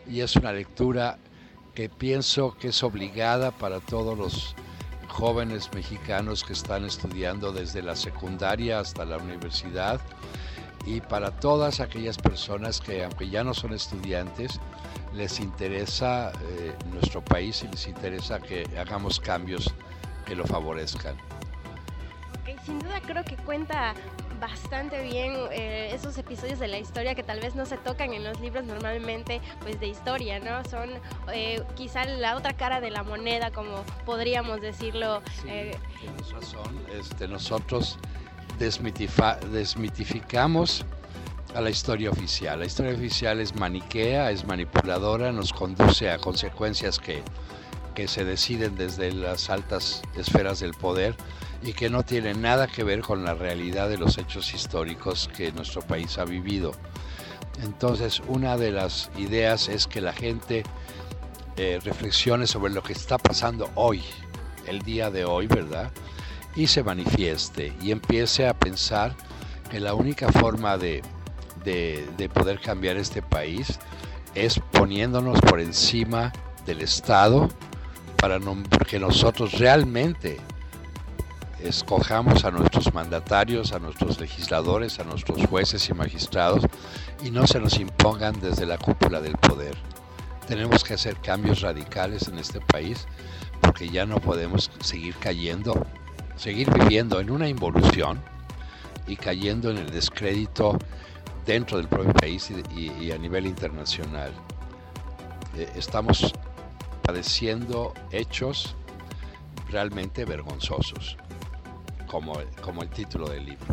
Y 0.06 0.20
es 0.20 0.36
una 0.36 0.52
lectura 0.52 1.18
que 1.74 1.88
pienso 1.88 2.54
que 2.58 2.68
es 2.68 2.82
obligada 2.82 3.52
para 3.52 3.80
todos 3.80 4.18
los 4.18 4.54
jóvenes 5.12 5.70
mexicanos 5.75 6.42
que 6.42 6.55
están 6.55 6.85
estudiando 6.85 7.53
desde 7.53 7.83
la 7.83 7.94
secundaria 7.94 8.81
hasta 8.81 9.05
la 9.05 9.18
universidad 9.18 10.01
y 10.87 11.01
para 11.01 11.31
todas 11.31 11.81
aquellas 11.81 12.16
personas 12.16 12.81
que 12.81 13.05
aunque 13.05 13.29
ya 13.29 13.44
no 13.44 13.55
son 13.55 13.72
estudiantes, 13.75 14.59
les 15.14 15.38
interesa 15.38 16.33
eh, 16.33 16.75
nuestro 16.92 17.22
país 17.22 17.62
y 17.62 17.68
les 17.68 17.87
interesa 17.87 18.40
que 18.40 18.64
hagamos 18.79 19.20
cambios 19.20 19.72
que 20.25 20.35
lo 20.35 20.44
favorezcan. 20.44 21.16
Sin 22.64 22.79
duda 22.79 23.01
creo 23.01 23.25
que 23.25 23.37
cuenta 23.37 23.94
bastante 24.42 25.03
bien 25.03 25.35
eh, 25.53 25.90
esos 25.94 26.18
episodios 26.18 26.59
de 26.59 26.66
la 26.66 26.79
historia 26.79 27.14
que 27.14 27.22
tal 27.22 27.38
vez 27.38 27.55
no 27.55 27.64
se 27.64 27.77
tocan 27.77 28.12
en 28.12 28.25
los 28.25 28.40
libros 28.40 28.64
normalmente 28.64 29.40
pues 29.61 29.79
de 29.79 29.87
historia, 29.87 30.40
¿no? 30.40 30.68
Son 30.68 30.90
eh, 31.33 31.62
quizá 31.77 32.05
la 32.05 32.37
otra 32.37 32.53
cara 32.53 32.81
de 32.81 32.90
la 32.90 33.05
moneda, 33.05 33.53
como 33.53 33.85
podríamos 34.05 34.61
decirlo. 34.61 35.22
Sí, 35.42 35.70
tienes 36.01 36.33
razón. 36.33 36.85
Este, 36.92 37.29
nosotros 37.29 38.01
desmitificamos 38.59 40.85
a 41.55 41.61
la 41.61 41.70
historia 41.70 42.11
oficial. 42.11 42.59
La 42.59 42.66
historia 42.66 42.94
oficial 42.94 43.38
es 43.38 43.55
maniquea, 43.55 44.33
es 44.33 44.44
manipuladora, 44.44 45.31
nos 45.31 45.53
conduce 45.53 46.11
a 46.11 46.18
consecuencias 46.18 46.98
que, 46.98 47.22
que 47.94 48.09
se 48.09 48.25
deciden 48.25 48.75
desde 48.75 49.12
las 49.12 49.51
altas 49.51 50.03
esferas 50.16 50.59
del 50.59 50.72
poder 50.72 51.14
y 51.62 51.72
que 51.72 51.90
no 51.90 52.03
tienen 52.03 52.42
nada 52.42 52.66
que 52.66 52.83
ver 52.83 53.01
con 53.01 53.25
la 53.25 53.35
realidad 53.35 53.88
de 53.88 53.98
los 53.98 54.18
hechos 54.18 54.53
históricos 54.55 55.31
que 55.37 55.53
nuestro 55.53 55.83
país 55.83 56.18
ha 56.18 56.25
vivido. 56.25 56.72
Entonces, 57.62 58.20
una 58.27 58.57
de 58.57 58.72
las 58.72 59.11
ideas 59.16 59.68
es 59.68 59.87
que 59.87 60.01
la 60.01 60.12
gente 60.12 60.64
eh, 61.57 61.81
reflexione 61.85 62.46
sobre 62.46 62.72
lo 62.72 62.83
que 62.83 62.94
está 62.94 63.18
pasando 63.18 63.70
hoy, 63.75 64.03
el 64.66 64.81
día 64.83 65.11
de 65.11 65.25
hoy, 65.25 65.46
¿verdad? 65.46 65.92
Y 66.57 66.66
se 66.66 66.83
manifieste 66.83 67.72
y 67.81 67.92
empiece 67.92 68.48
a 68.48 68.55
pensar 68.55 69.14
que 69.70 69.79
la 69.79 69.94
única 69.94 70.31
forma 70.33 70.77
de, 70.77 71.03
de, 71.64 72.29
poder 72.29 72.61
cambiar 72.61 72.96
este 72.96 73.22
país 73.22 73.79
es 74.35 74.59
poniéndonos 74.72 75.40
por 75.40 75.61
encima 75.61 76.33
del 76.66 76.83
Estado 76.83 77.48
para 78.16 78.38
que 78.87 78.98
nosotros 78.98 79.59
realmente 79.59 80.38
escojamos 81.64 82.44
a 82.44 82.51
nuestros 82.51 82.92
mandatarios, 82.92 83.72
a 83.72 83.79
nuestros 83.79 84.20
legisladores, 84.20 84.98
a 84.98 85.05
nuestros 85.05 85.46
jueces 85.46 85.88
y 85.88 85.94
magistrados 85.94 86.64
y 87.25 87.31
no 87.31 87.46
se 87.46 87.61
nos 87.61 87.79
impongan 87.79 88.38
desde 88.40 88.66
la 88.66 88.79
cúpula 88.79 89.20
del 89.20 89.37
poder. 89.37 89.77
Tenemos 90.46 90.83
que 90.85 90.94
hacer 90.94 91.16
cambios 91.16 91.61
radicales 91.61 92.29
en 92.29 92.38
este 92.38 92.61
país 92.61 93.07
porque 93.61 93.88
ya 93.88 94.07
no 94.07 94.20
podemos 94.20 94.70
seguir 94.81 95.14
cayendo, 95.16 95.87
seguir 96.37 96.70
viviendo 96.70 97.20
en 97.20 97.31
una 97.31 97.48
involución 97.48 98.20
y 99.07 99.16
cayendo 99.16 99.70
en 99.70 99.79
el 99.79 99.90
descrédito 99.90 100.79
dentro 101.46 101.79
del 101.79 101.88
propio 101.88 102.12
país 102.12 102.51
y, 102.77 103.11
a 103.12 103.18
nivel 103.18 103.46
internacional. 103.46 104.33
Eh, 105.57 105.68
estamos 105.77 106.33
padeciendo 107.03 107.94
hechos 108.11 108.75
realmente 109.68 110.25
vergonzosos, 110.25 111.16
como, 112.12 112.35
como 112.61 112.83
el 112.83 112.90
título 112.90 113.27
del 113.31 113.46
libro. 113.46 113.66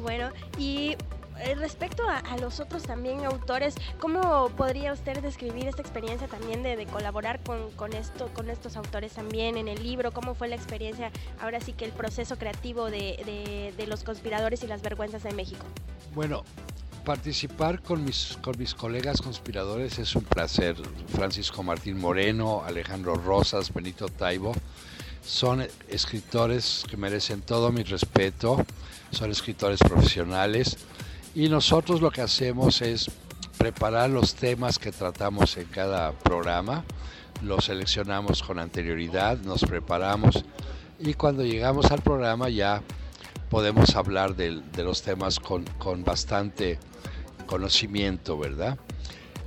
Bueno, 0.00 0.30
y 0.56 0.96
eh, 1.40 1.56
respecto 1.56 2.04
a, 2.08 2.36
los 2.36 2.60
otros 2.60 2.84
también 2.84 3.24
autores, 3.24 3.74
¿cómo 3.98 4.48
podría 4.50 4.92
usted 4.92 5.20
describir 5.20 5.66
esta 5.66 5.82
experiencia 5.82 6.28
también 6.28 6.62
de, 6.62 6.86
colaborar 6.86 7.40
con, 7.42 7.92
esto, 7.92 8.28
con 8.32 8.48
estos 8.48 8.76
autores 8.76 9.14
también 9.14 9.56
en 9.56 9.66
el 9.66 9.82
libro? 9.82 10.12
¿Cómo 10.12 10.36
fue 10.36 10.46
la 10.46 10.54
experiencia, 10.54 11.10
ahora 11.40 11.60
sí 11.60 11.72
que 11.72 11.84
el 11.84 11.90
proceso 11.90 12.38
creativo 12.38 12.90
de, 12.90 13.74
los 13.88 14.04
conspiradores 14.04 14.62
y 14.62 14.68
las 14.68 14.82
vergüenzas 14.82 15.24
de 15.24 15.32
México? 15.32 15.66
Bueno, 16.14 16.44
participar 17.04 17.82
con 17.82 18.04
mis, 18.04 18.38
con 18.40 18.56
mis 18.56 18.72
colegas 18.72 19.20
conspiradores 19.20 19.98
es 19.98 20.14
un 20.14 20.22
placer. 20.22 20.76
Francisco 21.08 21.64
Martín 21.64 21.98
Moreno, 21.98 22.62
Alejandro 22.64 23.16
Rosas, 23.16 23.74
Benito 23.74 24.06
Taibo, 24.06 24.54
son 25.24 25.66
escritores 25.88 26.84
que 26.88 26.96
merecen 26.96 27.42
todo 27.42 27.70
mi 27.72 27.82
respeto, 27.82 28.64
son 29.10 29.30
escritores 29.30 29.80
profesionales 29.80 30.76
y 31.34 31.48
nosotros 31.48 32.00
lo 32.00 32.10
que 32.10 32.22
hacemos 32.22 32.82
es 32.82 33.10
preparar 33.56 34.10
los 34.10 34.34
temas 34.34 34.78
que 34.78 34.92
tratamos 34.92 35.56
en 35.56 35.66
cada 35.66 36.12
programa, 36.12 36.84
los 37.42 37.66
seleccionamos 37.66 38.42
con 38.42 38.58
anterioridad, 38.58 39.38
nos 39.38 39.62
preparamos 39.62 40.44
y 40.98 41.14
cuando 41.14 41.44
llegamos 41.44 41.90
al 41.90 42.02
programa 42.02 42.48
ya 42.48 42.82
podemos 43.50 43.94
hablar 43.96 44.34
de, 44.34 44.62
los 44.78 45.02
temas 45.02 45.38
con, 45.38 45.64
bastante 46.04 46.78
conocimiento, 47.46 48.38
¿verdad? 48.38 48.78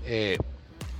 Eh, 0.05 0.38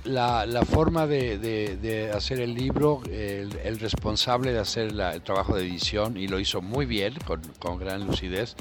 la, 0.06 0.64
forma 0.64 1.06
de, 1.06 2.10
hacer 2.14 2.40
el 2.40 2.54
libro, 2.54 3.02
el, 3.10 3.78
responsable 3.78 4.52
de 4.52 4.58
hacer 4.58 4.92
el 4.92 5.22
trabajo 5.22 5.56
de 5.56 5.62
edición, 5.62 6.16
y 6.16 6.28
lo 6.28 6.38
hizo 6.38 6.62
muy 6.62 6.86
bien, 6.86 7.14
con, 7.58 7.78
gran 7.78 8.06
lucidez, 8.06 8.56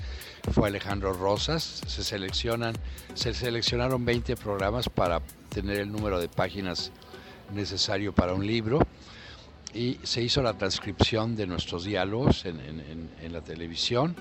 fue 0.52 0.68
Alejandro 0.68 1.14
Rosas. 1.14 1.82
Se, 1.88 2.04
seleccionan, 2.04 2.76
se 3.14 3.34
seleccionaron 3.34 4.06
20 4.06 4.36
programas 4.36 4.90
para 4.90 5.22
tener 5.50 5.80
el 5.80 5.92
número 5.92 6.20
de 6.20 6.28
páginas 6.28 6.92
necesario 7.54 8.14
para 8.14 8.34
un 8.34 8.46
libro 8.46 8.80
y 9.74 10.00
se 10.04 10.22
hizo 10.22 10.42
la 10.42 10.54
transcripción 10.54 11.36
de 11.36 11.48
nuestros 11.48 11.84
diálogos 11.84 12.46
en, 12.46 13.10
la 13.32 13.42
televisión 13.42 14.16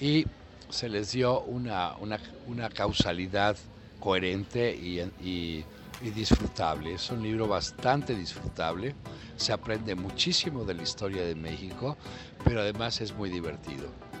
y 0.00 0.24
se 0.70 0.88
les 0.88 1.12
dio 1.12 1.40
una, 1.42 1.96
causalidad 2.72 3.56
coherente 4.00 4.74
y 4.74 5.00
y 5.22 5.64
disfrutable. 6.10 6.94
Es 6.94 7.10
un 7.10 7.22
libro 7.22 7.48
bastante 7.48 8.14
disfrutable. 8.14 8.94
Se 9.36 9.52
aprende 9.52 9.94
muchísimo 9.94 10.64
de 10.64 10.74
la 10.74 10.82
historia 10.82 11.24
de 11.24 11.34
México, 11.34 11.96
pero 12.44 12.60
además 12.60 13.00
es 13.00 13.14
muy 13.14 13.30
divertido 13.30 14.13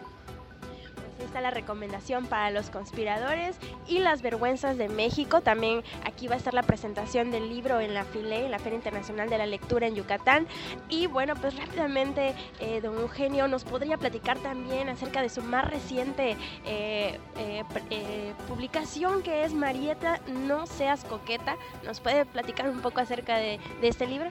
está 1.34 1.40
la 1.40 1.50
recomendación 1.50 2.26
para 2.26 2.52
los 2.52 2.70
conspiradores 2.70 3.56
y 3.88 3.98
las 3.98 4.22
vergüenzas 4.22 4.78
de 4.78 4.88
México. 4.88 5.40
También 5.40 5.82
aquí 6.04 6.28
va 6.28 6.34
a 6.34 6.38
estar 6.38 6.54
la 6.54 6.62
presentación 6.62 7.32
del 7.32 7.48
libro 7.48 7.80
en 7.80 7.92
la 7.92 8.04
FILE, 8.04 8.44
en 8.44 8.52
la 8.52 8.60
Feria 8.60 8.76
Internacional 8.76 9.28
de 9.28 9.38
la 9.38 9.46
Lectura 9.46 9.88
en 9.88 9.96
Yucatán. 9.96 10.46
Y 10.88 11.08
bueno, 11.08 11.34
pues 11.34 11.56
rápidamente, 11.56 12.36
eh, 12.60 12.80
don 12.80 12.96
Eugenio 13.00 13.48
nos 13.48 13.64
podría 13.64 13.98
platicar 13.98 14.38
también 14.38 14.88
acerca 14.88 15.22
de 15.22 15.28
su 15.28 15.42
más 15.42 15.68
reciente 15.68 16.36
eh, 16.66 17.18
eh, 17.36 18.32
publicación 18.46 19.20
que 19.24 19.42
es 19.42 19.52
Marieta, 19.52 20.20
no 20.28 20.68
seas 20.68 21.04
coqueta. 21.04 21.56
¿Nos 21.84 21.98
puede 21.98 22.26
platicar 22.26 22.70
un 22.70 22.80
poco 22.80 23.00
acerca 23.00 23.38
de, 23.38 23.58
de 23.80 23.88
este 23.88 24.06
libro? 24.06 24.30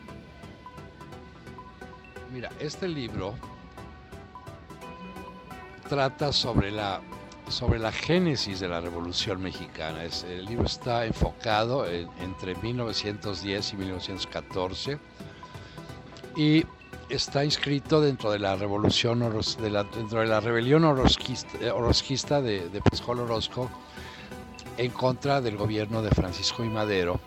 Mira, 2.32 2.50
este 2.62 2.88
libro 2.88 3.36
trata 5.94 6.34
sobre 6.34 6.72
la, 6.72 7.02
sobre 7.50 7.78
la 7.78 7.92
génesis 7.92 8.60
de 8.60 8.68
la 8.68 8.82
Revolución 8.82 9.40
Mexicana. 9.40 10.00
El 10.04 10.46
libro 10.46 10.66
está 10.66 11.06
enfocado 11.06 11.86
entre 11.86 12.56
1910 12.56 13.74
y 13.74 13.78
1914 13.78 15.00
y 16.36 16.66
está 17.10 17.46
inscrito 17.46 18.02
dentro 18.02 18.32
de 18.32 18.40
la 18.40 18.56
revolución 18.56 19.20
dentro 19.20 20.20
de 20.22 20.26
la 20.26 20.40
rebelión 20.40 20.84
orozquista, 20.84 22.42
de, 22.42 22.70
de 22.70 22.82
Pascual 22.82 23.20
Orozco 23.20 23.70
en 24.78 24.90
contra 24.90 25.42
del 25.42 25.58
gobierno 25.58 26.02
de 26.02 26.10
Francisco 26.10 26.64
y 26.64 26.70
Madero 26.70 27.20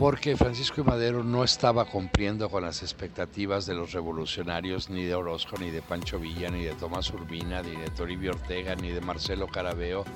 porque 0.00 0.34
Francisco 0.34 0.82
Madero 0.82 1.22
no 1.22 1.44
estaba 1.44 1.84
cumpliendo 1.84 2.48
con 2.48 2.62
las 2.62 2.80
expectativas 2.80 3.66
de 3.66 3.74
los 3.74 3.92
revolucionarios, 3.92 4.88
ni 4.88 5.04
de 5.04 5.14
Orozco, 5.14 5.56
ni 5.60 5.70
de 5.70 5.82
Pancho 5.82 6.18
Villa, 6.18 6.48
ni 6.48 6.64
de 6.64 6.72
Tomás 6.72 7.10
Urbina, 7.10 7.60
ni 7.60 7.76
de 7.76 7.90
Toribio 7.90 8.30
Ortega, 8.30 8.74
ni 8.76 8.92
de 8.92 9.02
Marcelo 9.02 9.46
Carabeo, 9.46 10.06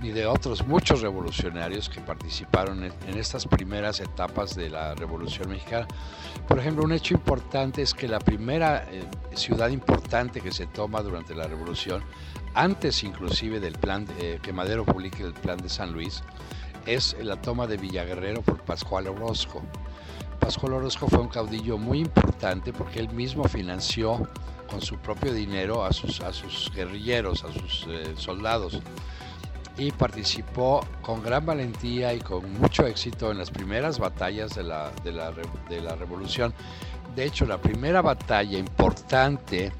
ni 0.00 0.12
de 0.12 0.26
otros 0.26 0.64
muchos 0.64 1.00
revolucionarios 1.00 1.88
que 1.88 2.00
participaron 2.00 2.84
en, 2.84 3.18
estas 3.18 3.48
primeras 3.48 3.98
etapas 3.98 4.54
de 4.54 4.70
la 4.70 4.94
Revolución 4.94 5.48
Mexicana. 5.48 5.88
Por 6.46 6.60
ejemplo, 6.60 6.84
un 6.84 6.92
hecho 6.92 7.14
importante 7.14 7.82
es 7.82 7.94
que 7.94 8.06
la 8.06 8.20
primera 8.20 8.86
eh, 8.92 9.02
ciudad 9.34 9.70
importante 9.70 10.40
que 10.40 10.52
se 10.52 10.68
toma 10.68 11.02
durante 11.02 11.34
la 11.34 11.48
Revolución, 11.48 12.00
antes 12.54 13.02
inclusive 13.02 13.58
del 13.58 13.74
plan 13.74 14.06
eh, 14.20 14.38
que 14.40 14.52
Madero 14.52 14.84
publique 14.84 15.24
el 15.24 15.34
plan 15.34 15.58
de 15.58 15.68
San 15.68 15.92
Luis, 15.92 16.22
es 16.86 17.16
la 17.20 17.36
toma 17.36 17.66
de 17.66 17.76
Villaguerrero 17.76 18.42
por 18.42 18.62
Pascual 18.62 19.08
Orozco. 19.08 19.62
Pascual 20.40 20.74
Orozco 20.74 21.08
fue 21.08 21.18
un 21.18 21.28
caudillo 21.28 21.78
muy 21.78 21.98
importante 21.98 22.72
porque 22.72 23.00
él 23.00 23.08
mismo 23.10 23.44
financió 23.44 24.28
con 24.70 24.80
su 24.80 24.96
propio 24.96 25.32
dinero 25.32 25.84
a 25.84 25.92
sus, 25.92 26.20
a 26.20 26.32
sus 26.32 26.70
guerrilleros, 26.74 27.44
a 27.44 27.52
sus 27.52 27.86
eh, 27.88 28.14
soldados 28.16 28.80
y 29.78 29.92
participó 29.92 30.86
con 31.02 31.22
gran 31.22 31.44
valentía 31.44 32.14
y 32.14 32.20
con 32.20 32.50
mucho 32.60 32.86
éxito 32.86 33.30
en 33.30 33.38
las 33.38 33.50
primeras 33.50 33.98
batallas 33.98 34.54
de 34.54 34.62
la, 34.62 34.90
de 35.04 35.12
la, 35.12 35.32
de 35.68 35.80
la 35.80 35.94
revolución. 35.96 36.54
De 37.14 37.24
hecho, 37.24 37.46
la 37.46 37.58
primera 37.58 38.02
batalla 38.02 38.58
importante 38.58 39.72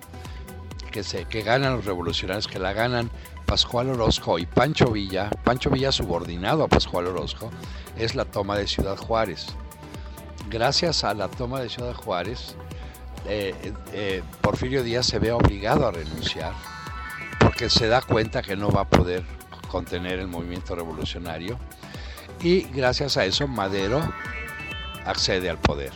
que, 0.91 1.03
se, 1.03 1.25
que 1.25 1.43
ganan 1.43 1.77
los 1.77 1.85
revolucionarios, 1.85 2.47
que 2.47 2.59
la 2.59 2.73
ganan 2.73 3.11
Pascual 3.47 3.89
Orozco 3.91 4.39
y 4.39 4.47
Pancho 4.47 4.91
Villa, 4.91 5.31
Pancho 5.45 5.71
Villa 5.71 5.93
subordinado 5.93 6.65
a 6.65 6.69
Pascual 6.69 7.07
Orozco, 7.07 7.51
es 7.97 8.15
la 8.15 8.25
toma 8.25 8.59
de 8.59 8.67
Ciudad 8.67 8.97
Juárez. 8.97 9.47
Gracias 10.51 11.05
a 11.05 11.15
la 11.15 11.29
toma 11.29 11.61
de 11.61 11.69
Ciudad 11.69 11.95
Juárez, 11.95 12.57
eh, 13.29 13.73
eh, 13.93 14.23
Porfirio 14.41 14.83
Díaz 14.83 15.07
se 15.07 15.19
ve 15.19 15.33
obligado 15.33 15.87
a 15.87 15.91
renunciar 15.91 16.53
porque 17.41 17.69
se 17.69 17.89
da 17.89 18.01
cuenta 18.01 18.43
que 18.43 18.57
no 18.57 18.71
va 18.71 18.83
a 18.83 18.89
poder 18.89 19.25
contener 19.69 20.21
el 20.21 20.29
movimiento 20.29 20.77
revolucionario 20.77 21.59
y 22.41 22.63
gracias 22.63 23.17
a 23.17 23.25
eso 23.25 23.49
Madero 23.49 24.01
accede 25.05 25.51
al 25.51 25.59
poder. 25.59 25.93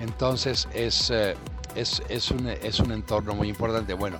Entonces 0.00 0.68
es, 0.72 1.10
eh, 1.10 1.36
es, 1.74 2.30
un, 2.30 2.48
es 2.48 2.80
un 2.80 2.92
entorno 2.92 3.34
muy 3.34 3.48
importante. 3.48 3.94
Bueno, 3.94 4.18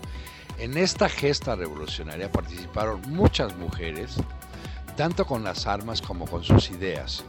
En 0.63 0.79
esta 0.79 1.09
gesta 1.09 1.57
revolucionaria 1.57 2.31
participaron 2.31 3.03
muchas 3.09 3.57
mujeres, 3.57 4.15
tanto 4.97 5.27
con 5.27 5.43
las 5.43 5.67
armas 5.67 6.01
como 6.01 6.25
con 6.25 6.45
sus 6.45 6.71
ideas. 6.71 7.25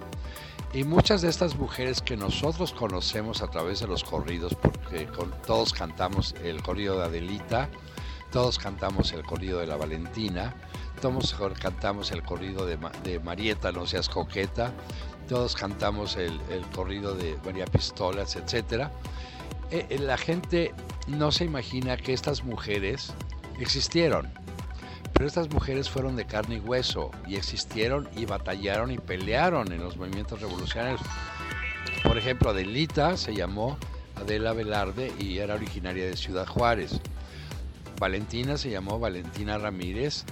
Y 0.72 0.84
muchas 0.84 1.24
de 1.24 1.30
estas 1.30 1.56
mujeres 1.56 2.00
que 2.00 2.16
nosotros 2.16 2.74
conocemos 2.74 3.42
a 3.42 3.48
través 3.48 3.80
de 3.80 3.88
los 3.88 4.04
corridos, 4.04 4.54
porque 4.54 5.10
todos 5.48 5.74
cantamos 5.74 6.36
el 6.44 6.62
corrido 6.62 7.00
de 7.00 7.06
Adelita, 7.06 7.70
todos 8.32 8.60
cantamos 8.60 9.12
el 9.14 9.24
corrido 9.24 9.62
de 9.62 9.66
la 9.66 9.78
Valentina, 9.78 10.54
todos 11.02 11.34
cantamos 11.60 12.12
el 12.12 12.22
corrido 12.22 12.68
de, 12.68 13.20
Marieta, 13.20 13.72
no 13.72 13.88
seas 13.88 14.10
coqueta, 14.10 14.72
todos 15.28 15.56
cantamos 15.56 16.18
el, 16.18 16.40
corrido 16.76 17.16
de 17.16 17.36
María 17.44 17.66
Pistolas, 17.66 18.36
etc. 18.36 18.92
Eh, 19.72 19.88
eh, 19.90 19.98
la 19.98 20.20
gente 20.20 20.72
no 21.08 21.32
se 21.32 21.46
imagina 21.46 21.98
que 21.98 22.14
estas 22.14 22.44
mujeres 22.44 23.14
existieron, 23.60 24.32
pero 25.14 25.28
estas 25.28 25.50
mujeres 25.50 25.90
fueron 25.90 26.16
de 26.16 26.26
carne 26.26 26.56
y 26.56 26.60
hueso 26.60 27.12
y 27.28 27.36
existieron 27.36 28.10
y 28.16 28.26
batallaron 28.26 28.92
y 28.92 28.98
pelearon 28.98 29.72
en 29.72 29.84
los 29.84 29.98
movimientos 29.98 30.42
revolucionarios. 30.42 31.02
Por 32.04 32.18
ejemplo, 32.18 32.50
Adelita 32.50 33.16
se 33.18 33.36
llamó 33.36 33.78
Adela 34.16 34.54
Velarde 34.54 35.12
y 35.20 35.38
era 35.38 35.56
originaria 35.56 36.06
de 36.06 36.18
Ciudad 36.18 36.48
Juárez. 36.48 37.00
Valentina 38.00 38.58
se 38.58 38.70
llamó 38.70 39.00
Valentina 39.00 39.58
Ramírez 39.58 40.26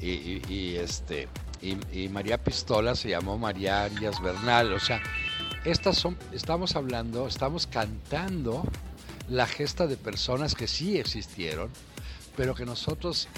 y, 0.00 0.76
este, 0.76 1.28
y, 1.62 2.08
María 2.08 2.42
Pistola 2.42 2.94
se 2.94 3.08
llamó 3.08 3.38
María 3.38 3.84
Arias 3.84 4.20
Bernal. 4.22 4.72
O 4.72 4.80
sea, 4.80 5.02
estas 5.64 5.96
son, 5.96 6.16
estamos 6.32 6.76
hablando, 6.76 7.26
estamos 7.26 7.66
cantando 7.66 8.62
la 9.28 9.46
gesta 9.46 9.86
de 9.86 9.96
personas 9.96 10.54
que 10.54 10.68
sí 10.68 10.98
existieron, 10.98 11.70
pero 12.36 12.54
que 12.54 12.64
nosotros 12.64 13.28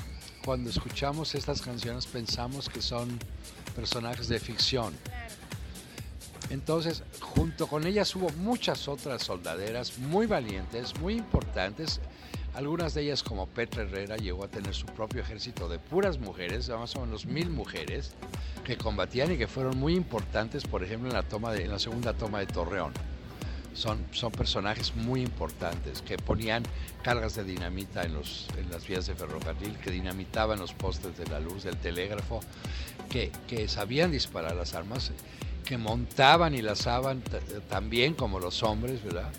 cuando 0.44 0.70
escuchamos 0.70 1.34
estas 1.34 1.60
canciones 1.60 2.06
pensamos 2.06 2.68
que 2.68 2.80
son 2.80 3.18
personajes 3.76 4.28
de 4.28 4.40
ficción. 4.40 4.94
Entonces, 6.50 7.02
junto 7.20 7.66
con 7.66 7.86
ellas 7.86 8.14
hubo 8.16 8.30
muchas 8.30 8.88
otras 8.88 9.22
soldaderas 9.22 9.98
muy 9.98 10.26
valientes, 10.26 10.98
muy 11.00 11.14
importantes. 11.14 12.00
Algunas 12.54 12.94
de 12.94 13.02
ellas, 13.02 13.22
como 13.22 13.46
Petra 13.46 13.82
Herrera, 13.82 14.16
llegó 14.16 14.44
a 14.44 14.48
tener 14.48 14.74
su 14.74 14.86
propio 14.86 15.20
ejército 15.20 15.68
de 15.68 15.78
puras 15.78 16.18
mujeres, 16.18 16.70
más 16.70 16.96
o 16.96 17.02
menos 17.02 17.26
mil 17.26 17.50
mujeres, 17.50 18.12
que 18.64 18.78
combatían 18.78 19.32
y 19.32 19.36
que 19.36 19.46
fueron 19.46 19.78
muy 19.78 19.94
importantes, 19.94 20.64
por 20.64 20.82
ejemplo, 20.82 21.10
en 21.10 21.14
la, 21.14 21.22
toma 21.22 21.52
de, 21.52 21.64
en 21.64 21.70
la 21.70 21.78
segunda 21.78 22.14
toma 22.14 22.40
de 22.40 22.46
Torreón 22.46 22.92
son, 23.78 24.04
son 24.10 24.32
personajes 24.32 24.94
muy 24.96 25.22
importantes 25.22 26.02
que 26.02 26.18
ponían 26.18 26.64
cargas 27.02 27.36
de 27.36 27.44
dinamita 27.44 28.02
en, 28.02 28.14
los, 28.14 28.48
en 28.58 28.68
las 28.70 28.86
vías 28.86 29.06
de 29.06 29.14
ferrocarril, 29.14 29.78
que 29.78 29.92
dinamitaban 29.92 30.58
los 30.58 30.72
postes 30.72 31.16
de 31.16 31.26
la 31.26 31.38
luz, 31.38 31.62
del 31.62 31.76
telégrafo, 31.76 32.40
que, 33.08 33.30
que 33.46 33.68
sabían 33.68 34.10
disparar 34.10 34.56
las 34.56 34.74
armas, 34.74 35.12
que 35.64 35.78
montaban 35.78 36.54
y 36.54 36.62
lazaban 36.62 37.22
también 37.68 38.14
como 38.14 38.40
los 38.40 38.64
hombres, 38.64 39.02
¿verdad? 39.04 39.30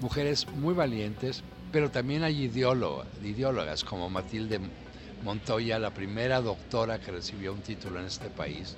Mujeres 0.00 0.46
muy 0.48 0.74
valientes, 0.74 1.42
pero 1.72 1.90
también 1.90 2.24
hay 2.24 2.44
ideólogas 2.44 3.84
como 3.84 4.10
Matilde 4.10 4.60
Montoya, 5.24 5.78
la 5.78 5.94
primera 5.94 6.42
doctora 6.42 7.00
que 7.00 7.10
recibió 7.10 7.54
un 7.54 7.62
título 7.62 8.00
en 8.00 8.06
este 8.06 8.28
país 8.28 8.76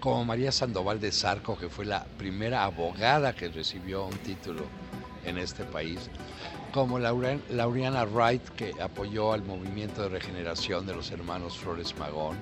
como 0.00 0.24
María 0.24 0.52
Sandoval 0.52 1.00
de 1.00 1.12
Zarco, 1.12 1.56
que 1.56 1.68
fue 1.68 1.84
la 1.84 2.04
primera 2.18 2.64
abogada 2.64 3.34
que 3.34 3.48
recibió 3.48 4.06
un 4.06 4.16
título 4.18 4.62
en 5.24 5.38
este 5.38 5.64
país, 5.64 6.10
como 6.72 6.98
Lauriana 6.98 8.04
Wright, 8.04 8.42
que 8.50 8.74
apoyó 8.80 9.32
al 9.32 9.42
movimiento 9.42 10.02
de 10.02 10.08
regeneración 10.10 10.86
de 10.86 10.94
los 10.94 11.10
hermanos 11.10 11.56
Flores 11.56 11.96
Magón, 11.98 12.38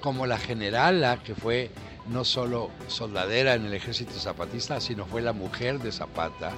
como 0.00 0.26
la 0.26 0.38
generala, 0.38 1.22
que 1.22 1.34
fue 1.34 1.70
no 2.08 2.24
solo 2.24 2.70
soldadera 2.86 3.54
en 3.54 3.66
el 3.66 3.74
ejército 3.74 4.12
zapatista, 4.12 4.80
sino 4.80 5.06
fue 5.06 5.22
la 5.22 5.32
mujer 5.32 5.80
de 5.80 5.90
Zapata. 5.90 6.52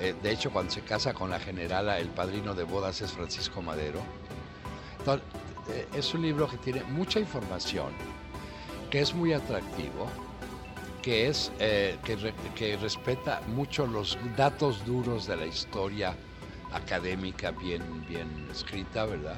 Eh, 0.00 0.14
de 0.22 0.30
hecho, 0.30 0.50
cuando 0.50 0.72
se 0.72 0.80
casa 0.82 1.12
con 1.12 1.30
la 1.30 1.38
generala, 1.38 1.98
el 1.98 2.08
padrino 2.08 2.54
de 2.54 2.64
bodas 2.64 3.02
es 3.02 3.12
Francisco 3.12 3.60
Madero. 3.60 4.00
Eh, 5.68 5.86
es 5.94 6.14
un 6.14 6.22
libro 6.22 6.48
que 6.48 6.56
tiene 6.58 6.82
mucha 6.84 7.18
información 7.18 7.92
que 8.90 9.00
es 9.00 9.14
muy 9.14 9.32
atractivo, 9.32 10.08
que, 11.02 11.28
es, 11.28 11.52
eh, 11.60 11.96
que, 12.54 12.76
respeta 12.76 13.40
mucho 13.48 13.86
los 13.86 14.18
datos 14.36 14.84
duros 14.84 15.26
de 15.26 15.36
la 15.36 15.46
historia 15.46 16.16
académica 16.72 17.52
bien, 17.52 18.04
bien 18.08 18.48
escrita, 18.50 19.04
¿verdad? 19.06 19.36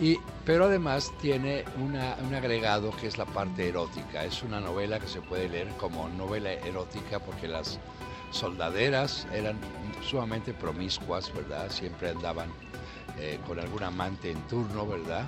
Y, 0.00 0.18
pero 0.44 0.66
además 0.66 1.12
tiene 1.20 1.64
una, 1.76 2.16
un 2.26 2.34
agregado 2.34 2.92
que 2.92 3.08
es 3.08 3.18
la 3.18 3.26
parte 3.26 3.68
erótica. 3.68 4.24
Es 4.24 4.42
una 4.42 4.60
novela 4.60 5.00
que 5.00 5.08
se 5.08 5.20
puede 5.20 5.48
leer 5.48 5.68
como 5.78 6.08
novela 6.08 6.52
erótica 6.52 7.18
porque 7.18 7.48
las 7.48 7.80
soldaderas 8.30 9.26
eran 9.32 9.58
sumamente 10.02 10.54
promiscuas, 10.54 11.32
¿verdad? 11.34 11.68
Siempre 11.70 12.10
andaban 12.10 12.50
eh, 13.18 13.38
con 13.46 13.58
algún 13.58 13.82
amante 13.82 14.30
en 14.30 14.40
turno, 14.46 14.86
¿verdad? 14.86 15.26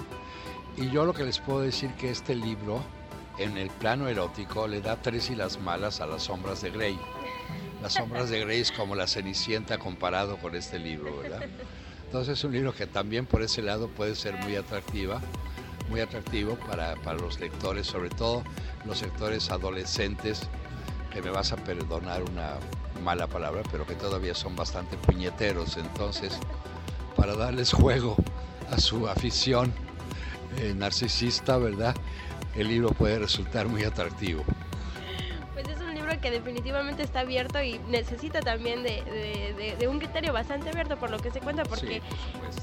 Y 0.76 0.88
yo 0.90 1.04
lo 1.04 1.12
que 1.12 1.24
les 1.24 1.38
puedo 1.38 1.60
decir 1.60 1.90
que 1.94 2.10
este 2.10 2.34
libro 2.34 2.80
en 3.40 3.56
el 3.56 3.70
plano 3.70 4.06
erótico 4.08 4.68
le 4.68 4.82
da 4.82 5.00
tres 5.00 5.30
y 5.30 5.34
las 5.34 5.58
malas 5.58 6.00
a 6.00 6.06
las 6.06 6.24
sombras 6.24 6.60
de 6.60 6.70
Grey. 6.70 6.98
Las 7.82 7.94
sombras 7.94 8.28
de 8.28 8.40
Grey 8.40 8.60
es 8.60 8.70
como 8.70 8.94
la 8.94 9.06
Cenicienta 9.06 9.78
comparado 9.78 10.36
con 10.36 10.54
este 10.54 10.78
libro, 10.78 11.16
¿verdad? 11.18 11.40
Entonces 12.04 12.38
es 12.38 12.44
un 12.44 12.52
libro 12.52 12.74
que 12.74 12.86
también 12.86 13.24
por 13.24 13.42
ese 13.42 13.62
lado 13.62 13.88
puede 13.88 14.14
ser 14.14 14.34
muy 14.44 14.56
atractiva, 14.56 15.22
muy 15.88 16.00
atractivo 16.00 16.56
para, 16.56 16.96
para 16.96 17.18
los 17.18 17.40
lectores, 17.40 17.86
sobre 17.86 18.10
todo 18.10 18.44
los 18.84 18.98
sectores 18.98 19.50
adolescentes, 19.50 20.42
que 21.10 21.22
me 21.22 21.30
vas 21.30 21.52
a 21.52 21.56
perdonar 21.56 22.22
una 22.22 22.56
mala 23.02 23.26
palabra, 23.26 23.62
pero 23.70 23.86
que 23.86 23.94
todavía 23.94 24.34
son 24.34 24.54
bastante 24.54 24.98
puñeteros. 24.98 25.78
Entonces, 25.78 26.38
para 27.16 27.34
darles 27.34 27.72
juego 27.72 28.16
a 28.70 28.78
su 28.78 29.08
afición 29.08 29.72
eh, 30.58 30.74
narcisista, 30.76 31.56
¿verdad? 31.56 31.94
El 32.54 32.68
libro 32.68 32.90
puede 32.90 33.18
resultar 33.18 33.68
muy 33.68 33.84
atractivo. 33.84 34.44
Pues 35.54 35.68
es 35.68 35.80
un 35.80 35.94
libro 35.94 36.18
que 36.20 36.30
definitivamente 36.30 37.02
está 37.02 37.20
abierto 37.20 37.62
y 37.62 37.78
necesita 37.88 38.40
también 38.40 38.82
de, 38.82 39.88
un 39.88 39.98
criterio 39.98 40.32
bastante 40.32 40.70
abierto 40.70 40.96
por 40.96 41.10
lo 41.10 41.18
que 41.18 41.30
se 41.30 41.40
cuenta, 41.40 41.64
porque 41.64 42.02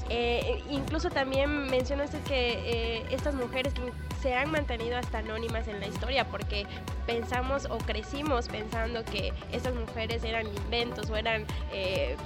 eh, 0.08 0.62
incluso 0.70 1.10
también 1.10 1.68
mencionaste 1.70 2.18
que 2.20 2.52
eh, 2.98 3.04
estas 3.10 3.34
mujeres 3.34 3.72
se 4.20 4.34
han 4.34 4.50
mantenido 4.50 4.96
hasta 4.96 5.18
anónimas 5.18 5.68
en 5.68 5.80
la 5.80 5.86
historia, 5.86 6.26
porque 6.28 6.66
pensamos 7.06 7.66
o 7.70 7.78
crecimos 7.78 8.48
pensando 8.48 9.04
que 9.04 9.32
estas 9.52 9.74
mujeres 9.74 10.24
eran 10.24 10.46
inventos 10.46 11.10
o 11.10 11.16
eran... 11.16 11.44
Eh, 11.72 12.16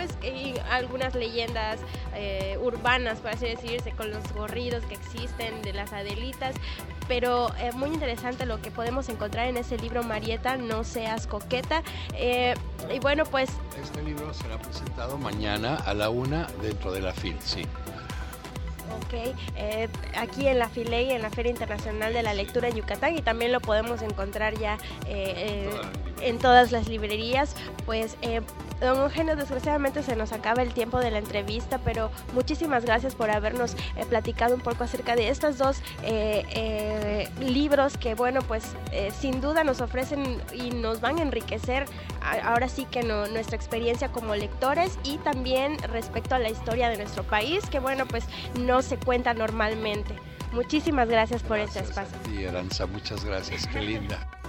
pues 0.00 0.60
algunas 0.70 1.14
leyendas 1.14 1.78
eh, 2.14 2.58
urbanas, 2.62 3.18
por 3.18 3.30
así 3.30 3.46
decirse, 3.46 3.92
con 3.92 4.10
los 4.10 4.32
gorridos 4.32 4.84
que 4.84 4.94
existen 4.94 5.62
de 5.62 5.72
las 5.72 5.92
Adelitas, 5.92 6.54
pero 7.08 7.54
eh, 7.58 7.72
muy 7.72 7.90
interesante 7.90 8.46
lo 8.46 8.62
que 8.62 8.70
podemos 8.70 9.08
encontrar 9.08 9.48
en 9.48 9.56
ese 9.56 9.76
libro 9.76 10.02
Marieta, 10.02 10.56
No 10.56 10.84
seas 10.84 11.26
coqueta. 11.26 11.82
Eh, 12.14 12.54
y 12.94 12.98
bueno, 13.00 13.24
pues... 13.24 13.50
Este 13.80 14.02
libro 14.02 14.32
será 14.32 14.58
presentado 14.58 15.18
mañana 15.18 15.76
a 15.76 15.92
la 15.92 16.08
una 16.08 16.46
dentro 16.62 16.92
de 16.92 17.00
la 17.00 17.12
FIL, 17.12 17.36
sí. 17.40 17.62
Ok, 18.96 19.34
aquí 20.16 20.48
en 20.48 20.58
la 20.58 20.68
FILEI, 20.68 21.12
en 21.12 21.22
la 21.22 21.30
Feria 21.30 21.50
Internacional 21.50 22.12
de 22.12 22.24
la 22.24 22.34
Lectura 22.34 22.68
en 22.68 22.74
Yucatán, 22.74 23.16
y 23.16 23.22
también 23.22 23.52
lo 23.52 23.60
podemos 23.60 24.02
encontrar 24.02 24.58
ya 24.58 24.78
en 25.06 26.38
todas 26.38 26.72
las 26.72 26.88
librerías. 26.88 27.54
Pues 27.86 28.16
Don 28.80 28.98
Eugenio, 28.98 29.36
desgraciadamente 29.36 30.02
se 30.02 30.16
nos 30.16 30.32
acaba 30.32 30.62
el 30.62 30.72
tiempo 30.72 31.00
de 31.00 31.10
la 31.10 31.18
entrevista, 31.18 31.78
pero 31.84 32.10
muchísimas 32.32 32.84
gracias 32.84 33.14
por 33.14 33.30
habernos 33.30 33.74
eh, 33.74 34.06
platicado 34.08 34.54
un 34.54 34.62
poco 34.62 34.84
acerca 34.84 35.16
de 35.16 35.28
estos 35.28 35.58
dos 35.58 35.82
eh, 36.02 36.44
eh, 36.50 37.28
libros 37.40 37.98
que, 37.98 38.14
bueno, 38.14 38.40
pues 38.42 38.74
sin 39.20 39.40
duda 39.40 39.64
nos 39.64 39.80
ofrecen 39.80 40.40
y 40.54 40.70
nos 40.70 41.00
van 41.00 41.18
a 41.18 41.22
enriquecer 41.22 41.84
ahora 42.44 42.68
sí 42.68 42.86
que 42.86 43.02
nuestra 43.02 43.56
experiencia 43.56 44.10
como 44.10 44.34
lectores 44.34 44.98
y 45.04 45.18
también 45.18 45.78
respecto 45.82 46.34
a 46.34 46.38
la 46.38 46.48
historia 46.48 46.88
de 46.88 46.96
nuestro 46.96 47.22
país, 47.22 47.68
que, 47.68 47.78
bueno, 47.78 48.06
pues 48.06 48.24
no 48.58 48.82
se 48.82 48.96
cuenta 48.96 49.34
normalmente. 49.34 50.14
Muchísimas 50.52 51.08
gracias 51.08 51.42
por 51.42 51.58
este 51.58 51.80
espacio. 51.80 52.16
Sí, 52.24 52.44
Aranza, 52.46 52.86
muchas 52.86 53.24
gracias, 53.24 53.66
qué 53.66 53.80
linda. 53.80 54.39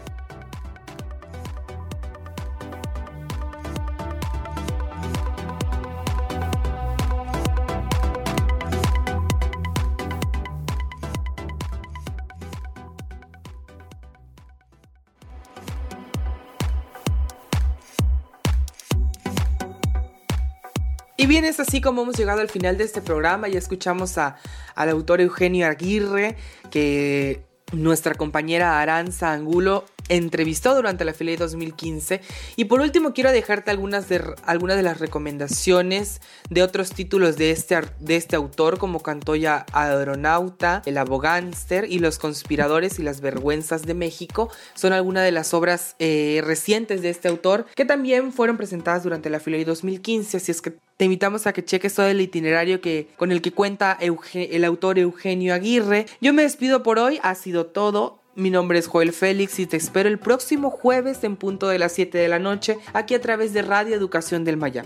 Es 21.46 21.60
así 21.60 21.82
como 21.82 22.04
hemos 22.04 22.18
llegado 22.18 22.42
al 22.42 22.50
final 22.50 22.78
de 22.78 22.84
este 22.84 23.02
programa. 23.02 23.48
Ya 23.48 23.60
escuchamos 23.60 24.18
a, 24.18 24.38
al 24.76 24.90
autor 24.90 25.22
Eugenio 25.22 25.68
Aguirre, 25.68 26.36
que 26.70 27.44
nuestra 27.72 28.16
compañera 28.16 28.82
Aranza 28.82 29.32
Angulo 29.32 29.86
entrevistó 30.10 30.76
durante 30.76 31.06
la 31.06 31.14
Filey 31.14 31.38
2015. 31.38 32.22
Y 32.58 32.66
por 32.66 32.82
último 32.82 33.14
quiero 33.14 33.32
dejarte 33.32 33.72
algunas 33.72 34.10
de, 34.10 34.22
algunas 34.46 34.76
de 34.76 34.84
las 34.84 35.00
recomendaciones 35.00 36.22
de 36.50 36.64
otros 36.64 36.92
títulos 36.92 37.38
de 37.38 37.52
este, 37.52 37.80
de 38.00 38.18
este 38.18 38.36
autor 38.36 38.78
como 38.78 39.02
Cantoya 39.02 39.66
Aeronauta, 39.72 40.82
El 40.86 40.98
Abogánster 40.98 41.86
y 41.90 42.00
Los 42.00 42.20
Conspiradores 42.20 43.00
y 43.00 43.04
las 43.04 43.22
Vergüenzas 43.22 43.84
de 43.84 43.94
México. 43.94 44.52
Son 44.74 44.92
algunas 44.92 45.24
de 45.24 45.32
las 45.32 45.54
obras 45.54 45.96
eh, 46.00 46.42
recientes 46.44 47.02
de 47.02 47.10
este 47.10 47.30
autor 47.30 47.66
que 47.76 47.86
también 47.86 48.34
fueron 48.34 48.58
presentadas 48.58 49.04
durante 49.04 49.30
la 49.30 49.40
Filey 49.40 49.64
2015. 49.64 50.38
Así 50.38 50.52
es 50.52 50.62
que 50.62 50.74
te 51.02 51.06
invitamos 51.06 51.48
a 51.48 51.54
que 51.54 51.66
cheques 51.66 51.96
todo 51.96 52.06
el 52.06 52.22
itinerario 52.22 52.80
que, 52.80 53.08
con 53.18 53.32
el 53.32 53.42
que 53.42 53.52
cuenta 53.52 53.98
el 54.00 54.64
autor 54.64 55.00
Eugenio 55.00 55.56
Aguirre. 55.56 56.06
Yo 56.22 56.32
me 56.32 56.44
despido 56.44 56.84
por 56.84 57.00
hoy, 57.00 57.20
ha 57.24 57.34
sido 57.34 57.66
todo. 57.66 58.20
Mi 58.36 58.52
nombre 58.52 58.78
es 58.78 58.86
Joel 58.86 59.12
Félix 59.12 59.58
y 59.58 59.66
te 59.66 59.78
espero 59.78 60.10
el 60.10 60.20
próximo 60.20 60.70
jueves 60.70 61.24
en 61.24 61.38
punto 61.38 61.70
de 61.70 61.80
las 61.80 61.94
7 61.94 62.20
de 62.20 62.28
la 62.28 62.38
noche 62.38 62.78
aquí 62.94 63.16
a 63.16 63.20
través 63.20 63.52
de 63.52 63.64
Radio 63.64 63.96
Educación 63.96 64.44
del 64.44 64.58
Maya. 64.58 64.86